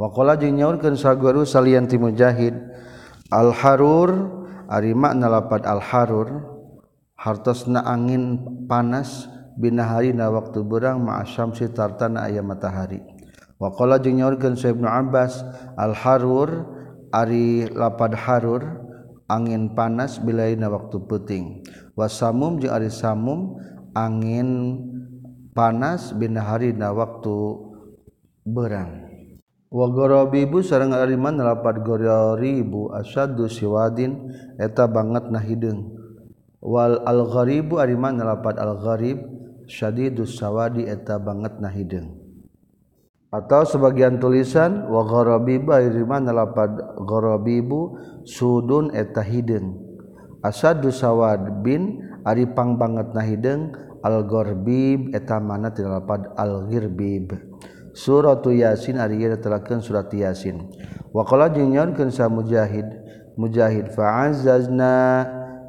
Wa 0.00 0.08
qala 0.08 0.40
jeung 0.40 0.56
nyaurkeun 0.56 0.96
saguru 0.96 1.44
salian 1.44 1.84
ti 1.84 2.00
Mujahid. 2.00 2.56
al-Harur 3.28 4.08
ari 4.72 4.96
makna 4.96 5.28
lapad 5.28 5.68
al-Harur. 5.68 6.55
hartosna 7.16 7.80
angin 7.82 8.44
panas 8.68 9.26
binaharina 9.56 10.28
waktu 10.28 10.60
berang 10.62 11.02
ma'asyam 11.02 11.56
si 11.56 11.66
tartana 11.72 12.28
ayam 12.28 12.52
matahari. 12.52 13.00
Waqala 13.56 13.96
jeung 14.04 14.20
nyaurkeun 14.20 14.52
sa 14.52 14.68
Ibnu 14.68 14.84
Abbas 14.84 15.40
al 15.80 15.96
harur 15.96 16.68
ari 17.08 17.64
lapad 17.72 18.12
harur 18.12 18.84
angin 19.32 19.72
panas 19.72 20.20
bilaina 20.20 20.68
waktu 20.68 21.00
puting 21.08 21.64
wasamum 21.96 22.60
jeung 22.60 22.76
ari 22.76 22.92
samum 22.92 23.56
angin 23.96 24.76
panas 25.56 26.12
binaharina 26.12 26.92
waktu 26.92 27.36
berang. 28.44 29.08
Wa 29.72 29.88
gorobibu 29.88 30.60
sareng 30.60 30.92
ari 30.92 31.16
man 31.16 31.40
lapad 31.40 31.80
goribu 31.80 32.92
asyaddu 32.92 33.48
siwadin 33.48 34.28
eta 34.60 34.84
banget 34.84 35.32
na 35.32 35.40
hideung 35.40 35.96
wal 36.66 36.98
al-gharibu 37.06 37.78
ari 37.78 37.94
mana 37.94 38.34
lapat 38.34 38.58
al-gharib 38.58 39.22
syadidus 39.70 40.34
sawadi 40.34 40.90
eta 40.90 41.22
banget 41.22 41.62
na 41.62 41.70
hideung 41.70 42.18
atau 43.30 43.62
sebagian 43.62 44.18
tulisan 44.18 44.90
wa 44.90 45.06
gharabibu 45.06 45.70
ari 45.70 46.02
mana 46.02 46.34
lapat 46.34 46.74
gharabibu 47.06 47.94
sudun 48.26 48.90
eta 48.90 49.22
hideung 49.22 49.78
asadus 50.42 51.06
sawad 51.06 51.62
bin 51.62 52.02
ari 52.26 52.50
pang 52.50 52.74
banget 52.74 53.14
na 53.14 53.22
hideung 53.22 53.70
al-gharbib 54.06 55.10
eta 55.10 55.42
mana 55.42 55.74
tilapat 55.74 56.30
al-ghirbib. 56.38 57.34
Suratu 57.96 58.52
yasin 58.52 59.00
ari 59.00 59.24
ieu 59.24 59.34
telakeun 59.40 59.80
surat 59.82 60.06
yasin. 60.12 60.68
Waqala 61.10 61.48
jeung 61.50 61.72
nyaurkeun 61.72 62.12
sa 62.12 62.28
mujahid 62.28 62.84
mujahid 63.40 63.88
fa'azzazna 63.92 65.24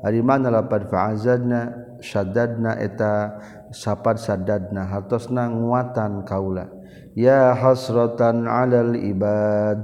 Ari 0.07 0.23
mana 0.23 0.47
lapad 0.47 0.87
fa'azadna 0.87 1.75
sadadna 1.99 2.79
eta 2.79 3.35
sapad 3.75 4.15
sadadna 4.15 4.87
hartosna 4.87 5.51
nguatan 5.51 6.23
kaula. 6.23 6.71
Ya 7.11 7.51
hasratan 7.51 8.47
alal 8.47 8.95
ibad. 8.95 9.83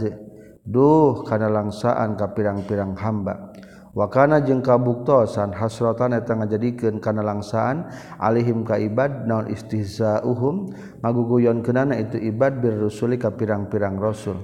Duh 0.64 1.28
kana 1.28 1.52
langsaan 1.52 2.16
ka 2.16 2.32
pirang-pirang 2.32 2.96
hamba. 2.96 3.52
Wa 3.92 4.08
kana 4.08 4.40
jeung 4.40 4.64
kabuktosan 4.64 5.52
hasratan 5.60 6.16
eta 6.16 6.40
ngajadikeun 6.40 7.04
kana 7.04 7.20
langsaan 7.20 7.92
alihim 8.16 8.64
ka 8.64 8.80
ibad 8.80 9.28
naon 9.28 9.52
istihzauhum 9.52 10.72
maguguyonkeunana 11.04 12.00
itu 12.00 12.16
ibad 12.16 12.64
bir 12.64 12.80
rusuli 12.80 13.20
ka 13.20 13.36
pirang-pirang 13.36 14.00
rasul. 14.00 14.40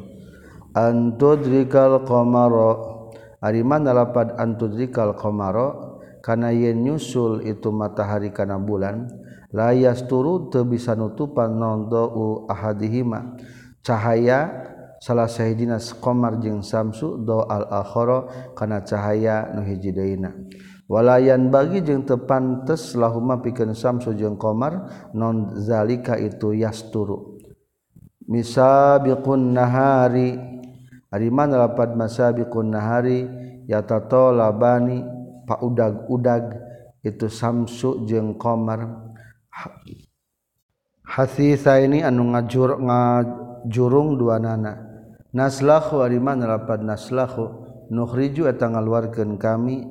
Antudrikal 0.75 2.03
qamara. 2.03 2.98
Ariman 3.39 3.87
lapad 3.87 4.35
antudrikal 4.35 5.15
qamaro 5.15 5.99
kana 6.19 6.51
yen 6.51 6.83
nyusul 6.83 7.39
itu 7.47 7.71
matahari 7.71 8.35
kana 8.35 8.59
bulan 8.59 9.07
layas 9.55 10.03
turu 10.11 10.51
teu 10.51 10.67
bisa 10.67 10.91
nutupan 10.91 11.55
nondou 11.55 12.43
ahadihima. 12.51 13.39
Cahaya 13.79 14.51
salah 14.99 15.31
sahidina 15.31 15.79
qamar 15.79 16.43
jeung 16.43 16.59
samsu 16.59 17.23
do 17.23 17.47
al 17.47 17.63
akhara 17.71 18.51
kana 18.59 18.83
cahaya 18.83 19.55
nu 19.55 19.63
hiji 19.63 19.95
walayan 20.91 21.47
bagi 21.47 21.79
jeung 21.79 22.03
teu 22.03 22.19
pantes 22.27 22.91
lahuma 22.99 23.39
pikeun 23.39 23.71
samsu 23.71 24.11
jeung 24.19 24.35
qamar 24.35 25.07
non 25.15 25.55
zalika 25.55 26.19
itu 26.19 26.51
yasturu. 26.59 27.39
Misabiqun 28.27 29.55
nahari. 29.55 30.59
Ariman 31.09 31.49
lapad 31.49 31.97
masabiqun 31.97 32.69
nahari 32.69 33.25
yata 33.65 33.97
labani 34.29 35.01
paudag-udag 35.49 36.53
itu 37.01 37.25
samsu 37.25 38.05
jeung 38.05 38.37
qamar 38.37 39.09
hasisa 41.01 41.81
ini 41.81 42.05
anu 42.05 42.29
ngajur 42.37 42.77
ngajurung 42.77 44.21
dua 44.21 44.37
nana. 44.37 44.85
Naslahu 45.33 46.05
ariman 46.05 46.45
lapad 46.45 46.85
naslahu 46.85 47.65
nukhriju 47.89 48.45
eta 48.45 48.69
ngaluarkeun 48.69 49.41
kami 49.41 49.89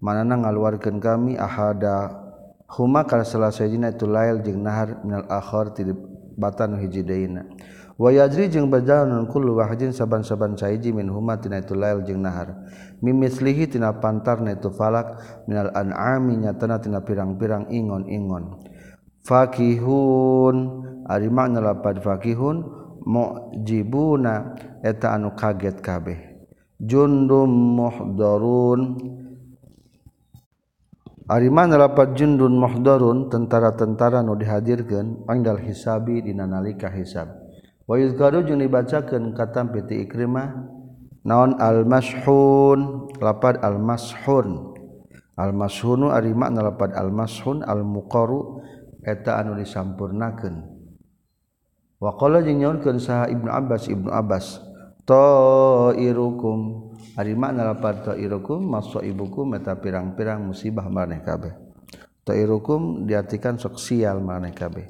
manana 0.00 0.40
ngaluarkeun 0.48 0.96
kami 0.96 1.36
ahada 1.36 2.24
huma 2.72 3.04
kala 3.04 3.28
salah 3.28 3.52
sajina 3.52 3.92
itu 3.92 4.08
lail 4.08 4.40
jeung 4.40 4.64
nahar 4.64 5.00
minal 5.04 5.28
akhir 5.28 5.76
ti 5.76 5.82
batan 6.40 6.80
hiji 6.80 7.04
deuna. 7.04 7.44
wayajri 8.00 8.50
jeung 8.50 8.70
berjalanan 8.70 9.26
kullu 9.30 9.58
wahidin 9.58 9.94
saban-saban 9.94 10.58
saiji 10.58 10.90
min 10.90 11.10
huma 11.10 11.38
tina 11.38 11.62
itu 11.62 11.74
lail 11.76 12.02
jeung 12.02 12.22
nahar. 12.22 12.54
Mimislihi 13.04 13.70
tina 13.70 13.96
pantar 14.00 14.40
na 14.40 14.56
itu 14.56 14.70
falak 14.72 15.18
minal 15.46 15.70
an'ami 15.74 16.40
nyatana 16.42 16.82
tina 16.82 17.02
pirang-pirang 17.02 17.70
ingon-ingon. 17.70 18.64
Fakihun 19.24 20.56
ari 21.08 21.28
makna 21.32 21.60
lapad 21.60 22.00
fakihun 22.00 22.64
mu'jibuna 23.04 24.56
eta 24.82 25.14
anu 25.14 25.32
kaget 25.36 25.80
kabeh. 25.84 26.18
Jundum 26.80 27.48
muhdarun 27.78 28.80
Ari 31.24 31.48
mana 31.48 31.80
lapat 31.80 32.20
jundun 32.20 32.60
muhdarun 32.60 33.32
tentara-tentara 33.32 34.20
nu 34.20 34.36
dihadirkeun 34.36 35.24
pangdal 35.24 35.56
hisabi 35.56 36.20
dina 36.20 36.44
nalika 36.44 36.92
hisab. 36.92 37.43
wayuzgaru 37.88 38.44
jeung 38.48 38.60
dibacakeun 38.60 39.32
katam 39.36 39.72
piti 39.72 40.04
ikrimah 40.04 40.54
naon 41.24 41.56
al-mashhun? 41.56 43.10
Lapad 43.22 43.62
al-mashhun. 43.64 44.76
Al-mashhunu 45.34 46.14
ari 46.14 46.30
makna 46.30 46.62
lapad 46.62 46.94
al-mashhun 46.94 47.66
al-muqaru 47.66 48.62
eta 49.02 49.42
anu 49.42 49.58
disampurnakeun. 49.58 50.62
Wa 51.98 52.14
qala 52.20 52.44
jeung 52.44 52.62
nyaurkeun 52.62 53.00
saha 53.02 53.32
Ibnu 53.32 53.48
Abbas 53.48 53.88
Ibnu 53.90 54.10
Abbas 54.12 54.60
tairukum. 55.08 56.90
Ari 57.14 57.34
makna 57.38 57.70
lapad 57.70 58.02
tairukum 58.02 58.62
masaibukum 58.62 59.54
eta 59.54 59.78
pirang-pirang 59.78 60.42
musibah 60.42 60.86
maneh 60.90 61.22
kabeh. 61.22 61.54
Tairukum 62.26 63.06
diartikan 63.06 63.58
sok 63.58 63.78
sial 63.78 64.18
maneh 64.18 64.50
kabeh. 64.50 64.86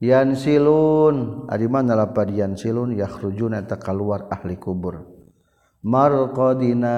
yan 0.00 0.36
silun. 0.36 1.46
Adiman 1.48 1.86
nalapad 1.88 2.28
yan 2.32 2.56
silun 2.58 2.92
yakhrujuna 2.96 3.62
eta 3.64 3.76
keluar 3.80 4.28
ahli 4.32 4.56
kubur. 4.58 5.06
Marqadina. 5.86 6.96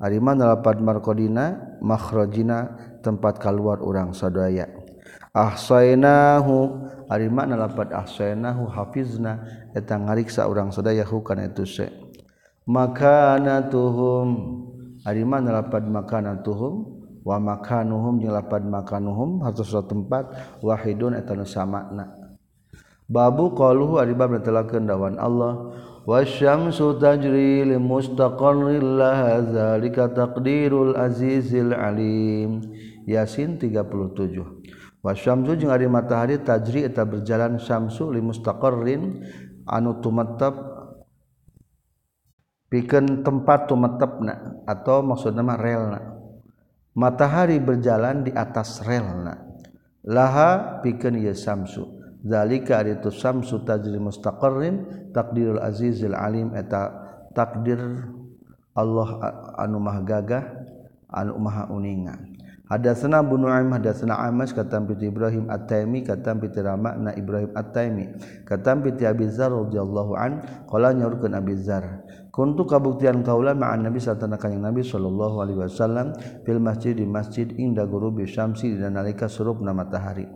Mana 0.00 0.32
nalapad 0.32 0.80
marqadina 0.80 1.76
makhrajina 1.84 2.72
tempat 3.04 3.36
keluar 3.36 3.84
urang 3.84 4.16
sadaya. 4.16 4.64
Ahsainahu 5.36 6.88
mana 7.30 7.54
nalapad 7.54 7.92
ahsainahu 7.92 8.64
hafizna 8.64 9.44
eta 9.76 10.00
ngariksa 10.00 10.48
orang 10.48 10.72
sadaya 10.72 11.04
hukana 11.04 11.52
itu 11.52 11.68
se. 11.68 11.92
Makanatuhum. 12.64 14.28
Adiman 15.04 15.44
nalapad 15.44 15.84
makanatuhum. 15.84 16.99
wa 17.20 17.36
makanuhum 17.36 18.20
jeung 18.20 18.32
lapan 18.32 18.68
makanuhum 18.68 19.44
hartos 19.44 19.68
suatu 19.68 19.92
tempat 19.92 20.30
wahidun 20.64 21.16
eta 21.16 21.36
nu 21.36 21.44
babu 23.10 23.50
qaluhu 23.58 23.98
ari 23.98 24.14
bab 24.14 24.30
netelakeun 24.30 24.86
dawan 24.86 25.18
Allah. 25.18 25.74
Wasyamsu 26.00 26.96
tajri 26.96 27.66
li 27.66 27.76
mustaqarril 27.76 28.96
laha 28.96 29.44
zalika 29.44 30.08
taqdirul 30.08 30.96
azizil 30.96 31.76
alim. 31.76 32.64
Yasin 33.04 33.60
37 33.60 35.04
wasyamsu 35.04 35.60
jeung 35.60 35.72
ari 35.74 35.90
matahari 35.90 36.40
tajri 36.40 36.88
eta 36.88 37.04
berjalan 37.04 37.60
syamsu 37.60 38.08
li 38.12 38.22
mustaqarrin 38.24 39.24
anu 39.68 40.00
tumetep 40.00 40.56
pikeun 42.72 43.20
tempat 43.26 43.68
tumetepna 43.68 44.64
atau 44.64 45.04
maksudna 45.04 45.42
mah 45.44 45.58
relna. 45.58 46.19
matahari 47.00 47.56
berjalan 47.56 48.28
di 48.28 48.32
atas 48.36 48.84
relna. 48.84 49.40
Laha 50.04 50.84
pikeun 50.84 51.16
ieu 51.16 51.32
samsu. 51.32 51.88
Zalika 52.20 52.84
itu 52.84 53.08
samsu 53.08 53.64
tajri 53.64 53.96
mustaqarrin 53.96 55.08
takdirul 55.16 55.56
azizil 55.56 56.12
alim 56.12 56.52
eta 56.52 56.92
takdir 57.32 57.80
Allah 58.76 59.08
anu 59.56 59.80
mah 59.80 60.04
gagah 60.04 60.44
anu 61.08 61.40
maha 61.40 61.72
uningan. 61.72 62.36
Hadatsana 62.70 63.18
Abu 63.26 63.34
Nu'aim 63.34 63.74
hadatsana 63.74 64.14
Amas 64.14 64.54
katam 64.54 64.86
bi 64.86 64.94
Ibrahim 65.02 65.50
At-Taimi 65.50 66.06
katam 66.06 66.38
bi 66.38 66.46
Rama 66.54 66.94
na 66.94 67.10
Ibrahim 67.10 67.50
At-Taimi 67.50 68.14
katam 68.46 68.86
bi 68.86 68.94
Abi 69.02 69.26
Dzar 69.26 69.50
radhiyallahu 69.50 70.14
an 70.14 70.38
qala 70.70 70.94
nyaurkeun 70.94 71.34
Abi 71.34 71.58
Dzar 71.58 72.06
kuntu 72.30 72.70
kabuktian 72.70 73.26
kaula 73.26 73.58
ma'an 73.58 73.82
Nabi 73.82 73.98
satana 73.98 74.38
kanjing 74.38 74.62
Nabi 74.62 74.86
sallallahu 74.86 75.42
alaihi 75.42 75.58
wasallam 75.66 76.14
fil 76.46 76.62
masjid 76.62 76.94
di 76.94 77.02
masjid 77.02 77.50
inda 77.58 77.82
guru 77.90 78.14
bi 78.14 78.22
syamsi 78.22 78.70
dina 78.70 78.86
nalika 78.86 79.26
surupna 79.26 79.74
matahari. 79.74 80.30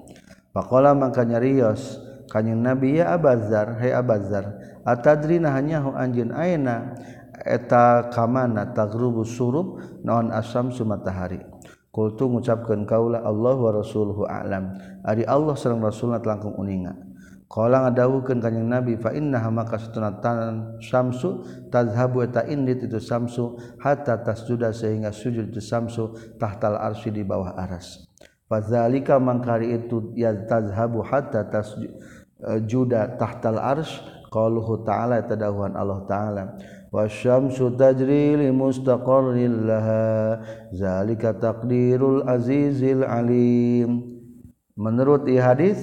Faqala 0.51 0.91
mangka 0.91 1.23
nyarios 1.23 2.03
kanjing 2.35 2.59
Nabi 2.59 2.99
ya 2.99 3.15
Abazar 3.15 3.79
hai 3.79 3.95
Abazar 3.95 4.59
atadrina 4.83 5.55
hanyahu 5.55 5.95
anjeun 5.95 6.35
aina 6.35 6.99
eta 7.47 8.11
kamana 8.11 8.75
tagrubu 8.75 9.23
surup 9.23 9.79
naon 10.03 10.35
asam 10.35 10.75
sumatahari 10.75 11.54
kultu 11.95 12.27
ngucapkeun 12.27 12.83
kaula 12.83 13.23
Allah 13.23 13.55
wa 13.55 13.71
rasuluhu 13.71 14.27
a'lam. 14.27 14.75
Ari 15.07 15.23
Allah 15.31 15.55
sareng 15.55 15.79
rasulna 15.79 16.19
langkung 16.19 16.59
uninga 16.59 17.15
qala 17.55 17.87
ngadawukeun 17.87 18.43
kanjing 18.43 18.67
nabi 18.67 18.99
fa 18.99 19.15
innaha 19.15 19.47
maka 19.47 19.79
satunatan 19.79 20.75
samsu 20.83 21.47
tazhabu 21.71 22.27
eta 22.27 22.43
indit 22.51 22.83
itu 22.83 22.99
samsu 22.99 23.55
hatta 23.79 24.27
tasjuda 24.27 24.75
sehingga 24.75 25.15
sujud 25.15 25.55
itu 25.55 25.63
samsu 25.63 26.35
tahtal 26.35 26.75
arsy 26.75 27.15
di 27.15 27.23
bawah 27.23 27.55
aras. 27.55 28.11
Fadzalika 28.51 29.23
mangkari 29.23 29.71
itu 29.79 30.11
ya 30.19 30.35
tazhabu 30.35 31.07
hatta 31.07 31.47
tasjuda 31.47 33.15
tahtal 33.23 33.63
arsy 33.63 34.03
qaluhu 34.35 34.83
ta'ala 34.83 35.23
tadawan 35.23 35.79
Allah 35.79 36.03
ta'ala 36.11 36.43
wasyamsu 36.95 37.75
tajri 37.75 38.39
li 38.39 38.49
mustaqarrin 38.55 39.67
laha. 39.67 40.39
Zalika 40.71 41.35
taqdirul 41.35 42.23
azizil 42.31 43.03
alim. 43.03 44.15
Menurut 44.79 45.27
i 45.27 45.43
hadis 45.43 45.83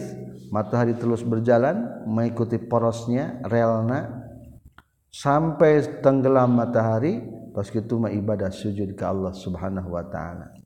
matahari 0.51 0.95
terus 0.95 1.23
berjalan 1.27 2.07
mengikuti 2.07 2.55
porosnya 2.59 3.43
relna 3.47 4.23
sampai 5.11 5.99
tenggelam 5.99 6.55
matahari 6.55 7.23
terus 7.51 7.71
itu 7.75 7.95
ibadah 7.99 8.51
sujud 8.51 8.95
ke 8.95 9.03
Allah 9.03 9.35
Subhanahu 9.35 9.91
wa 9.91 10.07
taala. 10.07 10.60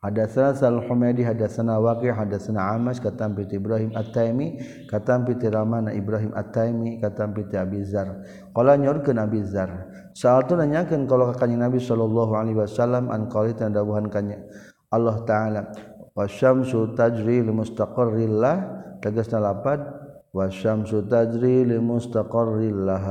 Hadatsana 0.00 0.56
Sal-Humaydi 0.56 1.20
hadatsana 1.28 1.76
Waqi' 1.76 2.08
hadatsana 2.08 2.72
Amash 2.72 3.04
katam 3.04 3.36
bi 3.36 3.44
Ibrahim 3.44 3.92
At-Taimi 3.92 4.56
katam 4.88 5.28
bi 5.28 5.36
Ramana 5.36 5.92
Ibrahim 5.92 6.32
At-Taimi 6.32 7.04
katam 7.04 7.36
bi 7.36 7.44
Abi 7.52 7.84
Dzar. 7.84 8.24
Qala 8.56 8.80
nyorkeun 8.80 9.20
Abi 9.20 9.44
Dzar. 9.44 9.92
Sa'atu 10.16 10.56
nanyakeun 10.56 11.04
kalau 11.04 11.28
ka 11.28 11.44
kanjeng 11.44 11.60
Nabi 11.60 11.76
sallallahu 11.76 12.32
alaihi 12.32 12.56
wasallam 12.56 13.12
an 13.12 13.28
qali 13.28 13.52
tandawuhan 13.52 14.08
kanya 14.08 14.40
Allah 14.88 15.20
taala 15.28 15.68
wasyamsu 16.16 16.96
tajri 16.96 17.44
li 17.44 17.52
mustaqarrillah 17.52 18.56
tegasna 19.04 19.52
lapad 19.52 19.84
wasyamsu 20.32 21.12
tajri 21.12 21.68
li 21.68 21.76
mustaqarrillah. 21.76 23.04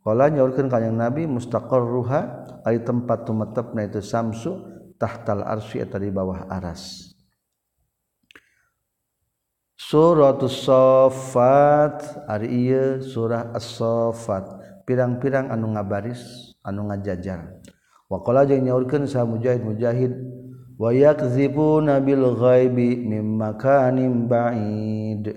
Qala 0.00 0.24
nyorkeun 0.32 0.72
kanjeng 0.72 0.96
Nabi 0.96 1.28
mustaqarruha 1.28 2.20
ari 2.64 2.80
tempat 2.88 3.28
tumetepna 3.28 3.84
itu 3.84 4.00
samsu 4.00 4.69
tahtal 5.00 5.40
arsy 5.40 5.80
eta 5.80 5.96
di 5.96 6.12
bawah 6.12 6.44
aras. 6.52 7.08
Suratus 9.80 10.68
Saffat 10.68 12.28
ari 12.28 12.68
ieu 12.68 13.00
surah 13.00 13.56
As-Saffat. 13.56 14.60
Pirang-pirang 14.84 15.48
anu 15.48 15.72
ngabaris 15.72 16.52
anu 16.60 16.92
ngajajar. 16.92 17.64
Wa 18.04 18.20
qala 18.20 18.44
jeung 18.44 18.68
nyaurkeun 18.68 19.08
sa 19.08 19.24
mujahid 19.24 19.64
mujahid 19.64 20.12
wa 20.76 20.92
yakzibuna 20.92 21.96
bil 22.04 22.36
ghaibi 22.36 23.00
mim 23.08 23.40
makanin 23.40 24.28
ba'id. 24.28 25.32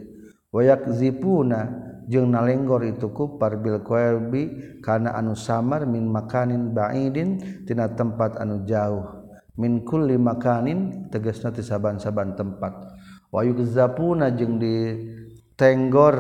Wa 0.52 0.60
yakzibuna 0.60 1.80
jeung 2.12 2.36
nalenggor 2.36 2.84
itu 2.84 3.16
kupar 3.16 3.64
bil 3.64 3.80
ghaibi 3.80 4.76
kana 4.84 5.16
anu 5.16 5.40
samar 5.40 5.88
min 5.88 6.04
makanin 6.04 6.76
ba'idin 6.76 7.64
tina 7.64 7.88
tempat 7.88 8.36
anu 8.44 8.68
jauh 8.68 9.23
min 9.58 9.86
kulli 9.86 10.18
makanin 10.18 11.10
tegasna 11.14 11.54
ti 11.54 11.62
saban-saban 11.62 12.34
tempat. 12.34 12.74
Wa 13.30 13.42
yukzapuna 13.46 14.34
jeung 14.34 14.58
ditenggor 14.62 16.18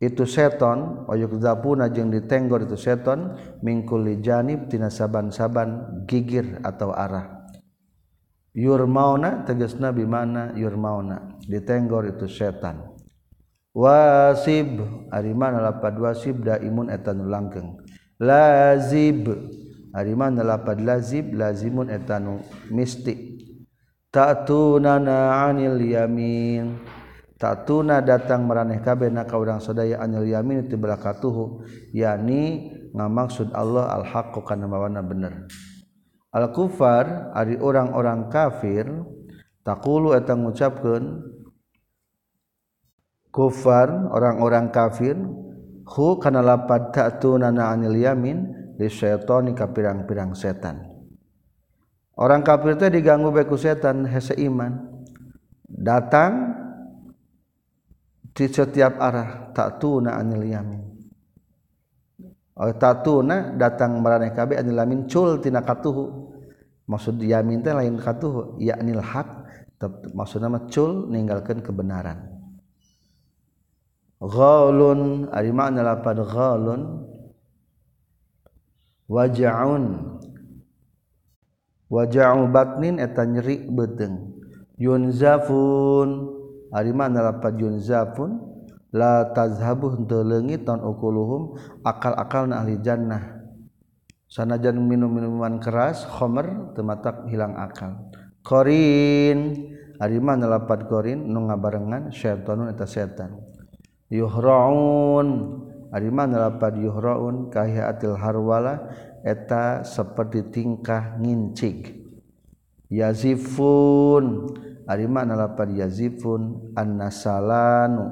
itu 0.00 0.24
seton 0.28 1.08
wa 1.08 1.14
yukzapuna 1.16 1.88
jeung 1.88 2.12
ditenggor 2.12 2.68
itu 2.68 2.76
seton 2.76 3.36
min 3.64 3.88
kulli 3.88 4.20
janib 4.20 4.68
tina 4.68 4.92
saban-saban 4.92 6.04
gigir 6.04 6.60
atau 6.60 6.92
arah. 6.92 7.48
Yurmauna 8.54 9.42
tegasna 9.42 9.90
bimana 9.90 10.54
yurmauna 10.54 11.40
di 11.42 11.58
tenggor 11.64 12.06
itu 12.06 12.28
setan. 12.30 12.94
Wasib 13.74 14.78
ari 15.10 15.34
mana 15.34 15.58
lapad 15.58 15.98
wasib 15.98 16.46
daimun 16.46 16.86
etan 16.92 17.26
langkeng. 17.26 17.74
Lazib. 18.22 19.26
Mana 19.94 20.42
lapad 20.42 20.82
lazib 20.82 21.30
lazimun 21.30 21.86
etanu 21.86 22.42
mistik. 22.74 23.46
Taktunanaanil 24.10 25.78
yamin. 25.78 26.82
Taktuna 27.34 27.98
datang 27.98 28.46
meraneh 28.46 28.78
kabeh 28.78 29.10
na 29.10 29.26
kau 29.26 29.42
udang 29.42 29.58
seaya 29.58 29.98
anil 29.98 30.22
yamin 30.22 30.66
itu 30.66 30.78
belakatuhu 30.78 31.66
yakni 31.90 32.70
ngamaksud 32.94 33.50
Allah 33.50 33.90
al-haqu 34.00 34.42
kana 34.46 34.70
mawana 34.70 35.02
bener. 35.02 35.50
Al-kufar 36.30 37.34
ari 37.34 37.58
orang-orang 37.58 38.30
kafir 38.30 38.86
takulu 39.66 40.14
etang 40.14 40.46
ngucapkeun 40.46 41.34
kufar 43.34 43.90
orang-orang 44.14 44.70
kafir 44.70 45.18
hu 45.84 46.06
kana 46.22 46.38
lapad 46.38 46.94
taktunana 46.94 47.74
anil 47.74 47.98
yamin 47.98 48.63
disyatoni 48.78 49.54
ka 49.54 49.70
pirang-pirang 49.70 50.34
setan. 50.34 50.94
Orang 52.14 52.46
kafir 52.46 52.78
teh 52.78 52.90
diganggu 52.90 53.34
beku 53.34 53.58
setan 53.58 54.06
hese 54.06 54.38
iman. 54.38 55.02
Datang 55.66 56.54
di 58.30 58.46
setiap 58.46 58.98
arah 59.02 59.50
tak 59.50 59.82
tuna 59.82 60.18
anil 60.18 60.46
yamin. 60.46 60.82
Oh, 62.54 62.70
tak 62.78 63.02
tuna 63.02 63.50
datang 63.58 63.98
maraneh 63.98 64.30
kabeh 64.30 64.62
anil 64.62 64.78
yamin 64.78 65.10
cul 65.10 65.42
tina 65.42 65.62
katuhu. 65.62 66.30
Maksud 66.86 67.18
yamin 67.18 67.66
teh 67.66 67.74
lain 67.74 67.98
katuhu 67.98 68.62
yaknil 68.62 69.02
hak 69.02 69.42
maksudna 70.14 70.48
mah 70.48 70.64
cul 70.70 71.10
ninggalkeun 71.10 71.60
kebenaran. 71.60 72.30
Ghalun 74.22 75.28
ari 75.34 75.52
makna 75.52 75.84
lapad 75.84 76.16
ghalun 76.24 77.10
wajaun. 79.08 80.14
Waja'u 81.92 82.50
batnin 82.50 82.98
eta 82.98 83.22
nyeri 83.22 83.68
beteng 83.70 84.34
yunzafun. 84.80 86.34
Ari 86.74 86.90
mana 86.90 87.30
lapat 87.30 87.54
yunzafun. 87.54 88.54
La 88.94 89.34
tazhabu 89.34 89.90
henteu 89.90 90.22
leungit 90.22 90.62
taun 90.62 90.78
ukuluhum 90.78 91.58
akal-akalna 91.82 92.62
ahli 92.62 92.78
jannah. 92.78 93.42
Sanajan 94.30 94.78
minum 94.78 95.10
minuman 95.10 95.58
keras 95.58 96.06
khamar 96.06 96.74
tematak 96.78 97.26
hilang 97.30 97.58
akal. 97.58 98.10
Qarin 98.46 99.70
ari 99.98 100.18
mana 100.18 100.46
lapat 100.46 100.86
qarin 100.86 101.26
nu 101.26 101.46
ngabarengan 101.46 102.14
syaitanun 102.14 102.70
eta 102.70 102.86
setan. 102.86 103.34
Yuhraun. 104.10 105.28
Arima 105.94 106.26
yuhraun 106.26 106.74
yuhroun 106.82 107.36
kahiatil 107.54 108.18
harwala 108.18 108.90
eta 109.22 109.86
seperti 109.86 110.50
tingkah 110.50 111.14
ngincik 111.22 111.94
yazifun. 112.90 114.58
Arima 114.90 115.22
nalapan 115.22 115.80
yazifun 115.80 116.74
annasalanu. 116.74 118.10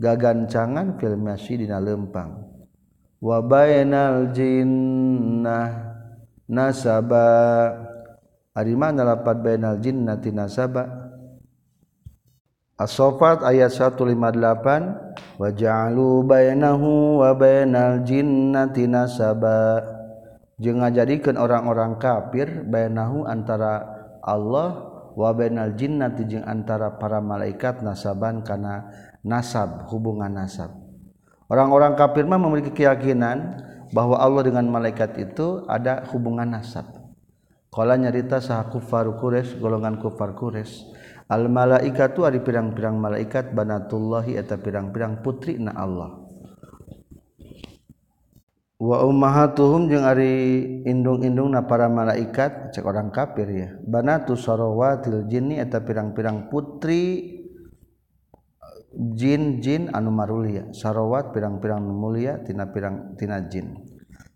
Gagancangan 0.00 0.98
fil 0.98 1.16
masyi 1.16 1.64
dina 1.64 1.78
lempang. 1.78 2.44
Wa 3.22 3.38
bainal 3.40 4.34
jinna 4.34 5.86
nasaba. 6.50 7.30
Arima 8.52 8.90
nalapan 8.90 9.36
bainal 9.38 9.78
jinnati 9.78 10.34
nasaba. 10.34 10.99
As-Saffat 12.80 13.44
ayat 13.44 13.76
158 13.76 15.36
wa 15.36 15.48
ja'alu 15.52 16.24
bainahu 16.24 17.20
wa 17.20 17.36
bainal 17.36 18.00
jinnati 18.08 18.88
nasaba. 18.88 19.84
Jeung 20.56 20.80
ngajadikeun 20.80 21.36
orang-orang 21.36 22.00
kafir 22.00 22.64
bainahu 22.64 23.28
antara 23.28 23.84
Allah 24.24 24.80
wa 25.12 25.28
bainal 25.36 25.76
jinnati 25.76 26.24
jeung 26.24 26.48
antara 26.48 26.96
para 26.96 27.20
malaikat 27.20 27.84
nasaban 27.84 28.40
kana 28.40 28.88
nasab 29.20 29.84
hubungan 29.92 30.32
nasab. 30.32 30.72
Orang-orang 31.52 32.00
kafir 32.00 32.24
mah 32.24 32.40
memiliki 32.40 32.72
keyakinan 32.72 33.60
bahwa 33.92 34.16
Allah 34.16 34.40
dengan 34.40 34.64
malaikat 34.72 35.20
itu 35.20 35.68
ada 35.68 36.08
hubungan 36.16 36.48
nasab. 36.48 36.88
Qala 37.68 38.00
nyarita 38.00 38.40
sah 38.40 38.72
kufar 38.72 39.04
Quraisy 39.20 39.60
golongan 39.60 40.00
kufar 40.00 40.32
Quraisy 40.32 40.96
al 41.30 41.46
malaikat 41.46 42.18
ari 42.18 42.42
pirang-pirang 42.42 42.98
malaikat 42.98 43.54
banatullahi 43.54 44.34
eta 44.34 44.58
pirang-pirang 44.58 45.22
putri 45.22 45.62
na 45.62 45.70
Allah. 45.78 46.18
Wa 48.80 49.04
ummahatuhum 49.04 49.92
jeung 49.92 50.08
ari 50.08 50.32
indung-indung 50.88 51.52
na 51.52 51.62
para 51.68 51.86
malaikat 51.86 52.74
cek 52.74 52.82
orang 52.82 53.12
kafir 53.14 53.46
ya. 53.46 53.68
Banatu 53.78 54.34
sarawatil 54.34 55.28
jinni 55.30 55.60
eta 55.60 55.84
pirang-pirang 55.84 56.50
putri 56.50 57.38
jin 58.90 59.60
jin 59.62 59.92
anu 59.94 60.10
marulia. 60.10 60.66
Sarawat 60.74 61.30
pirang-pirang 61.30 61.84
mulia 61.84 62.42
tina 62.42 62.66
pirang 62.72 63.14
tina 63.14 63.38
jin. 63.46 63.76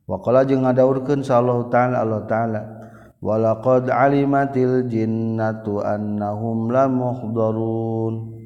Waqala 0.05 0.45
jeung 0.45 0.69
ngadaurkeun 0.69 1.25
sallallahu 1.25 1.73
taala 1.73 2.05
Allah 2.05 2.23
taala 2.29 2.84
walaqad 3.25 3.89
alimatil 3.89 4.85
jinnatu 4.85 5.81
annahum 5.81 6.69
lamuhdharun 6.69 8.37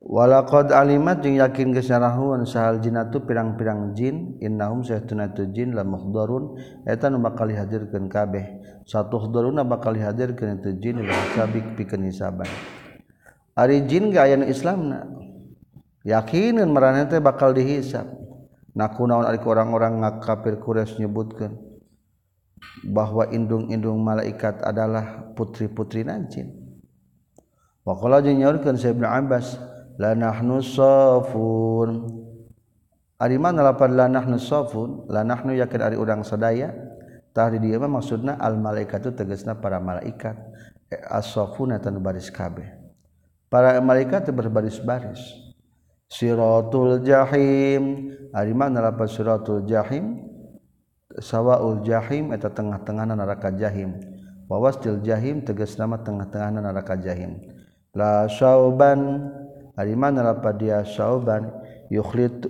walaqad 0.00 0.72
alimat 0.72 1.20
jeung 1.20 1.36
yakin 1.36 1.76
gesarahuan 1.76 2.48
sahal 2.48 2.80
jinnatu 2.80 3.28
pirang-pirang 3.28 3.92
jin 3.92 4.40
innahum 4.40 4.80
sayatunatu 4.80 5.52
jin 5.52 5.76
lamuhdharun 5.76 6.56
eta 6.88 7.12
nu 7.12 7.20
bakal 7.20 7.52
dihadirkeun 7.52 8.08
kabeh. 8.08 8.60
Satu 8.82 9.20
hdharuna 9.20 9.62
bakal 9.62 9.94
dihadirkeun 9.94 10.58
itu 10.58 10.70
jin 10.80 11.06
la 11.06 11.14
sabik 11.36 11.76
pikeun 11.76 12.08
hisaban. 12.08 12.48
Ari 13.52 13.84
jin 13.84 14.10
ge 14.10 14.18
aya 14.18 14.40
nu 14.40 14.48
islamna 14.48 15.06
yakinin 16.08 16.72
teh 17.06 17.20
bakal 17.20 17.52
dihisab. 17.52 18.08
Nakunaon 18.72 19.28
ari 19.28 19.36
orang-orang 19.36 20.00
ngakafir 20.00 20.56
Quraisy 20.56 21.04
nyebutkeun? 21.04 21.71
bahwa 22.86 23.28
indung-indung 23.30 24.00
malaikat 24.00 24.62
adalah 24.64 25.32
putri-putri 25.36 26.02
najin. 26.02 26.62
Wakola 27.82 28.22
jeung 28.22 28.38
nyaurkeun 28.38 28.78
Sa 28.78 28.94
Ibnu 28.94 29.06
Abbas 29.06 29.58
la 29.98 30.14
nahnu 30.14 30.62
safun. 30.62 32.06
Ari 33.18 33.38
mana 33.38 33.66
lapan 33.66 33.90
la 33.98 34.06
nahnu 34.06 34.38
safun. 34.38 35.10
La 35.10 35.26
nahnu 35.26 35.54
yakin 35.58 35.80
ari 35.82 35.96
urang 35.98 36.22
sadaya. 36.22 36.70
Tah 37.32 37.48
di 37.48 37.58
dieu 37.58 37.80
mah 37.80 37.88
maksudna 37.88 38.38
al 38.38 38.54
malaikatu 38.60 39.10
tegasna 39.16 39.58
para 39.58 39.82
malaikat. 39.82 40.36
E, 40.92 41.00
As-safuna 41.10 41.80
tan 41.80 41.98
baris 41.98 42.28
kabeh. 42.28 42.70
Para 43.50 43.80
malaikat 43.82 44.30
berbaris-baris 44.30 45.18
siratul 46.06 47.02
jahim. 47.02 48.14
Ari 48.30 48.54
mana 48.54 48.78
lapan 48.78 49.08
siratul 49.10 49.66
jahim. 49.66 50.31
sawaul 51.20 51.84
jahim 51.84 52.32
eta 52.32 52.48
tengah-tengahna 52.48 53.12
neraka 53.18 53.52
jahim. 53.52 53.98
Wawastil 54.48 55.00
jahim 55.00 55.44
tegas 55.44 55.76
nama 55.80 56.00
tengah-tengahna 56.00 56.60
neraka 56.60 56.96
jahim. 57.00 57.40
La 57.92 58.28
sauban 58.28 59.32
ari 59.76 59.96
mana 59.96 60.24
lapa 60.24 60.52
dia 60.52 60.84
sauban 60.84 61.48
yukhlit 61.92 62.48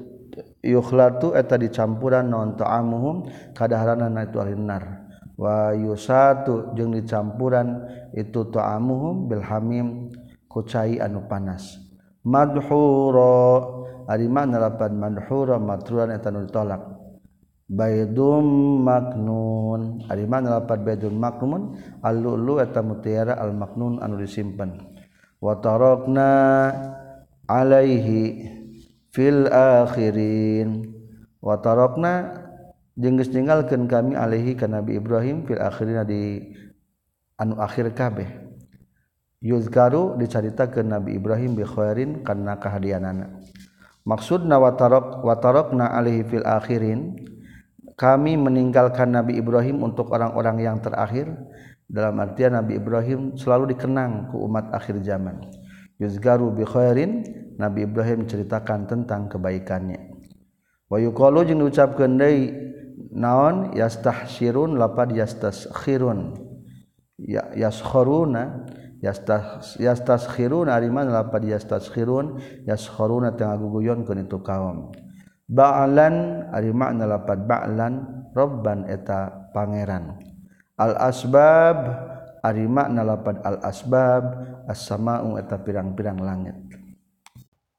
yukhlatu 0.63 1.35
eta 1.35 1.59
dicampuran 1.59 2.31
non 2.31 2.55
ta'amuhum 2.55 3.27
kadaharana 3.55 4.11
itu 4.23 4.39
alinar 4.39 5.11
wa 5.35 5.75
yusatu 5.75 6.75
jeung 6.79 6.95
dicampuran 6.95 7.87
itu 8.15 8.47
ta'amuhum 8.51 9.27
bil 9.27 9.43
hamim 9.43 10.11
kucai 10.47 11.03
anu 11.03 11.27
panas. 11.27 11.79
Madhura 12.23 13.67
ari 14.07 14.31
mana 14.31 14.63
lapan 14.63 14.95
madhura 14.95 15.59
matruan 15.59 16.15
eta 16.15 16.31
nu 16.31 16.47
ditolak. 16.47 16.92
Baydum 17.69 18.47
Maknun. 18.83 20.07
Ari 20.11 20.27
mana 20.27 20.59
lapat 20.59 20.83
Baydum 20.83 21.15
Maknun 21.19 21.79
al-lu'lu 22.03 22.59
eta 22.59 22.83
mutiara 22.83 23.39
al-maknun 23.39 24.03
anu 24.03 24.19
disimpen. 24.19 24.79
Wa 25.39 25.59
tarokna 25.59 26.31
alaihi 27.47 28.51
fil 29.15 29.47
akhirin. 29.51 30.91
Wa 31.43 31.59
tarokna 31.59 32.43
jeung 32.95 33.19
geus 33.19 33.33
ninggalkeun 33.33 33.89
kami 33.91 34.15
alaihi 34.15 34.55
ke 34.55 34.69
Nabi 34.69 35.01
Ibrahim 35.01 35.49
fil 35.49 35.59
akhirin 35.59 36.07
di 36.07 36.53
anu 37.41 37.59
akhir 37.59 37.91
kabeh. 37.97 38.31
Yuzkaru 39.43 40.23
dicaritakeun 40.23 40.87
Nabi 40.87 41.19
Ibrahim 41.19 41.59
bi 41.59 41.67
khairin 41.67 42.23
kana 42.23 42.63
kahadianana. 42.63 43.43
Maksudna 44.07 44.59
wa 44.63 44.71
tarok 44.79 45.27
wa 45.27 45.35
tarokna 45.35 45.91
alaihi 45.99 46.23
fil 46.23 46.47
akhirin 46.47 47.19
kami 48.03 48.35
meninggalkan 48.35 49.15
Nabi 49.15 49.39
Ibrahim 49.39 49.87
untuk 49.87 50.11
orang-orang 50.11 50.59
yang 50.59 50.83
terakhir. 50.83 51.31
Dalam 51.87 52.19
artian 52.19 52.59
Nabi 52.59 52.83
Ibrahim 52.83 53.39
selalu 53.39 53.77
dikenang 53.77 54.33
ke 54.33 54.37
umat 54.43 54.75
akhir 54.75 54.99
zaman. 55.07 55.47
Yuzkaru 56.03 56.51
bi 56.51 56.67
khairin 56.67 57.23
Nabi 57.63 57.87
Ibrahim 57.87 58.27
ceritakan 58.27 58.91
tentang 58.91 59.31
kebaikannya. 59.31 60.19
Wa 60.91 60.99
yuqalu 60.99 61.47
jeung 61.47 61.63
diucapkeun 61.63 62.19
deui 62.19 62.51
naon? 63.15 63.77
Yastahsirun 63.79 64.81
lapad 64.83 65.15
yastaskhirun 65.15 66.35
ya 67.23 67.55
yaskhuruna 67.55 68.67
yastaskhirun 69.79 70.67
ari 70.67 70.91
mana 70.91 71.23
lapad 71.23 71.47
yastaskhirun 71.47 72.41
yaskhuruna 72.67 73.39
tengah 73.39 73.63
guguyon 73.63 74.03
itu 74.03 74.39
kaum 74.43 74.91
ba'lan 75.53 76.49
ari 76.49 76.73
makna 76.73 77.05
lapat 77.05 77.45
ba'lan 77.45 78.25
robban 78.33 78.89
eta 78.89 79.53
pangeran. 79.53 80.17
Al 80.81 80.97
asbab 80.97 81.77
ari 82.41 82.65
makna 82.65 83.05
lapat 83.05 83.45
al 83.45 83.61
asbab 83.61 84.25
as-sama'u 84.65 85.37
eta 85.37 85.61
pirang-pirang 85.61 86.17
langit. 86.17 86.57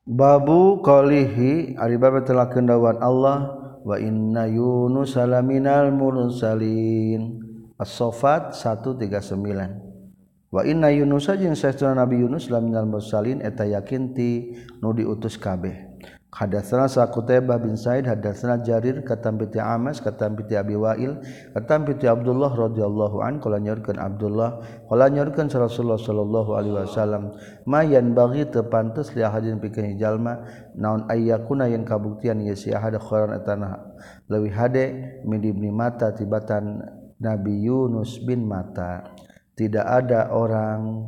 Babu 0.06 0.86
qalihi 0.86 1.74
ari 1.82 1.98
bab 1.98 2.22
telakeun 2.22 2.70
dawuhan 2.70 3.02
Allah 3.02 3.58
wa 3.82 3.98
inna 3.98 4.46
yunus 4.46 5.18
salaminal 5.18 5.90
mursalin. 5.90 7.42
As-saffat 7.74 8.54
139 8.54 10.54
wa 10.54 10.62
inna 10.62 10.94
yunus 10.94 11.26
jeung 11.26 11.58
saestuna 11.58 11.98
nabi 11.98 12.22
yunus 12.22 12.54
laminal 12.54 12.86
mursalin 12.86 13.42
eta 13.42 13.66
yakin 13.66 14.14
ti 14.14 14.54
nu 14.78 14.94
diutus 14.94 15.42
kabeh. 15.42 15.90
Hadatsana 16.34 16.90
Saqutaibah 16.90 17.62
bin 17.62 17.78
Said 17.78 18.10
hadatsana 18.10 18.66
Jarir 18.66 19.06
katam 19.06 19.38
piti 19.38 19.62
Amas 19.62 20.02
katam 20.02 20.34
piti 20.34 20.58
Abi 20.58 20.74
Wail 20.74 21.22
katam 21.54 21.86
piti 21.86 22.10
Abdullah 22.10 22.50
radhiyallahu 22.50 23.22
an 23.22 23.38
qala 23.38 23.62
nyorkeun 23.62 24.02
Abdullah 24.02 24.58
qala 24.90 25.14
nyorkeun 25.14 25.46
Rasulullah 25.54 26.02
sallallahu 26.02 26.58
alaihi 26.58 26.74
wasallam 26.74 27.38
mayan 27.70 28.18
bagi 28.18 28.50
teu 28.50 28.66
pantes 28.66 29.14
li 29.14 29.22
hadin 29.22 29.62
pikeun 29.62 29.94
jalma 30.02 30.42
naon 30.74 31.06
ayyakuna 31.06 31.70
yang 31.70 31.86
kabuktian 31.86 32.42
ye 32.42 32.58
si 32.58 32.74
ahad 32.74 32.98
khairan 32.98 33.38
atana. 33.38 33.94
leuwih 34.26 34.58
hade 34.58 35.22
min 35.30 35.38
ibni 35.46 35.70
mata 35.70 36.18
tibatan 36.18 36.82
Nabi 37.22 37.62
Yunus 37.62 38.18
bin 38.26 38.50
Mata 38.50 39.06
tidak 39.54 39.86
ada 39.86 40.34
orang 40.34 41.06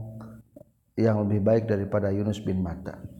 yang 0.93 1.25
lebih 1.25 1.41
baik 1.41 1.63
daripada 1.65 2.13
Yunus 2.13 2.39
bin 2.45 2.61
Mata 2.61 3.14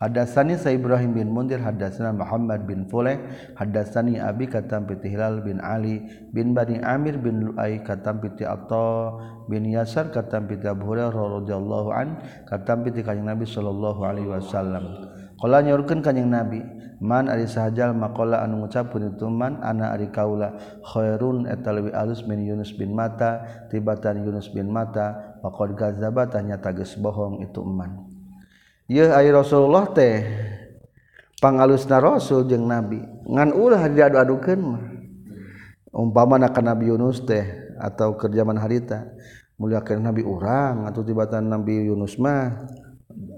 Hadasani 0.00 0.56
sa 0.56 0.72
Ibrahim 0.72 1.12
bin 1.12 1.28
Mundir 1.28 1.60
hadasana 1.60 2.16
Muhammad 2.16 2.64
bin 2.64 2.88
Fuleh 2.88 3.20
hadasani 3.52 4.16
Abi 4.16 4.48
katam 4.48 4.88
piti 4.88 5.12
Hilal 5.12 5.44
bin 5.44 5.60
Ali 5.60 6.00
bin 6.32 6.56
Bani 6.56 6.80
Amir 6.80 7.20
bin 7.20 7.52
Lu'ay 7.52 7.84
katam 7.84 8.16
piti 8.16 8.48
Atta 8.48 9.12
bin 9.44 9.68
Yasar 9.68 10.08
katam 10.08 10.48
piti 10.48 10.64
Abu 10.64 10.88
Hurairah 10.88 11.44
radhiyallahu 11.44 11.92
an 11.92 12.16
katam 12.48 12.80
piti 12.80 13.04
kanjing 13.04 13.28
Nabi 13.28 13.44
sallallahu 13.44 14.00
alaihi 14.00 14.32
wasallam. 14.32 15.04
Qala 15.36 15.60
nyorkeun 15.68 16.00
kanjeng 16.00 16.32
Nabi 16.32 16.64
man 17.04 17.28
ari 17.28 17.44
sahajal 17.44 17.92
maqala 17.92 18.40
anu 18.40 18.64
ngucapkeun 18.64 19.20
itu 19.20 19.28
man 19.28 19.60
ana 19.60 19.92
ari 19.92 20.08
kaula 20.08 20.80
khairun 20.80 21.44
eta 21.44 21.76
leuwih 21.76 21.92
alus 21.92 22.24
min 22.24 22.40
Yunus 22.40 22.72
bin 22.72 22.96
Mata 22.96 23.68
tibatan 23.68 24.24
Yunus 24.24 24.48
bin 24.48 24.72
Mata 24.72 25.36
faqad 25.44 25.76
gazaba 25.76 26.24
tanya 26.24 26.56
tages 26.56 26.96
bohong 26.96 27.44
itu 27.44 27.60
man. 27.60 28.09
Rasulullah 28.90 29.86
teh 29.94 30.26
pangalusna 31.38 32.02
Rasul 32.02 32.50
jeung 32.50 32.66
nabi. 32.66 32.98
Ngan 33.30 33.54
ulah 33.54 33.86
diadu-adukeun 33.86 34.60
mah. 34.60 34.84
Umpama 35.90 36.38
ka 36.50 36.62
Nabi 36.62 36.90
Yunus 36.90 37.22
teh 37.26 37.46
atau 37.78 38.14
kerjaman 38.14 38.54
harita 38.58 39.10
muliakeun 39.58 40.06
nabi 40.06 40.22
urang 40.22 40.86
atau 40.86 41.02
tibatan 41.02 41.46
Nabi 41.46 41.86
Yunus 41.86 42.18
mah. 42.18 42.66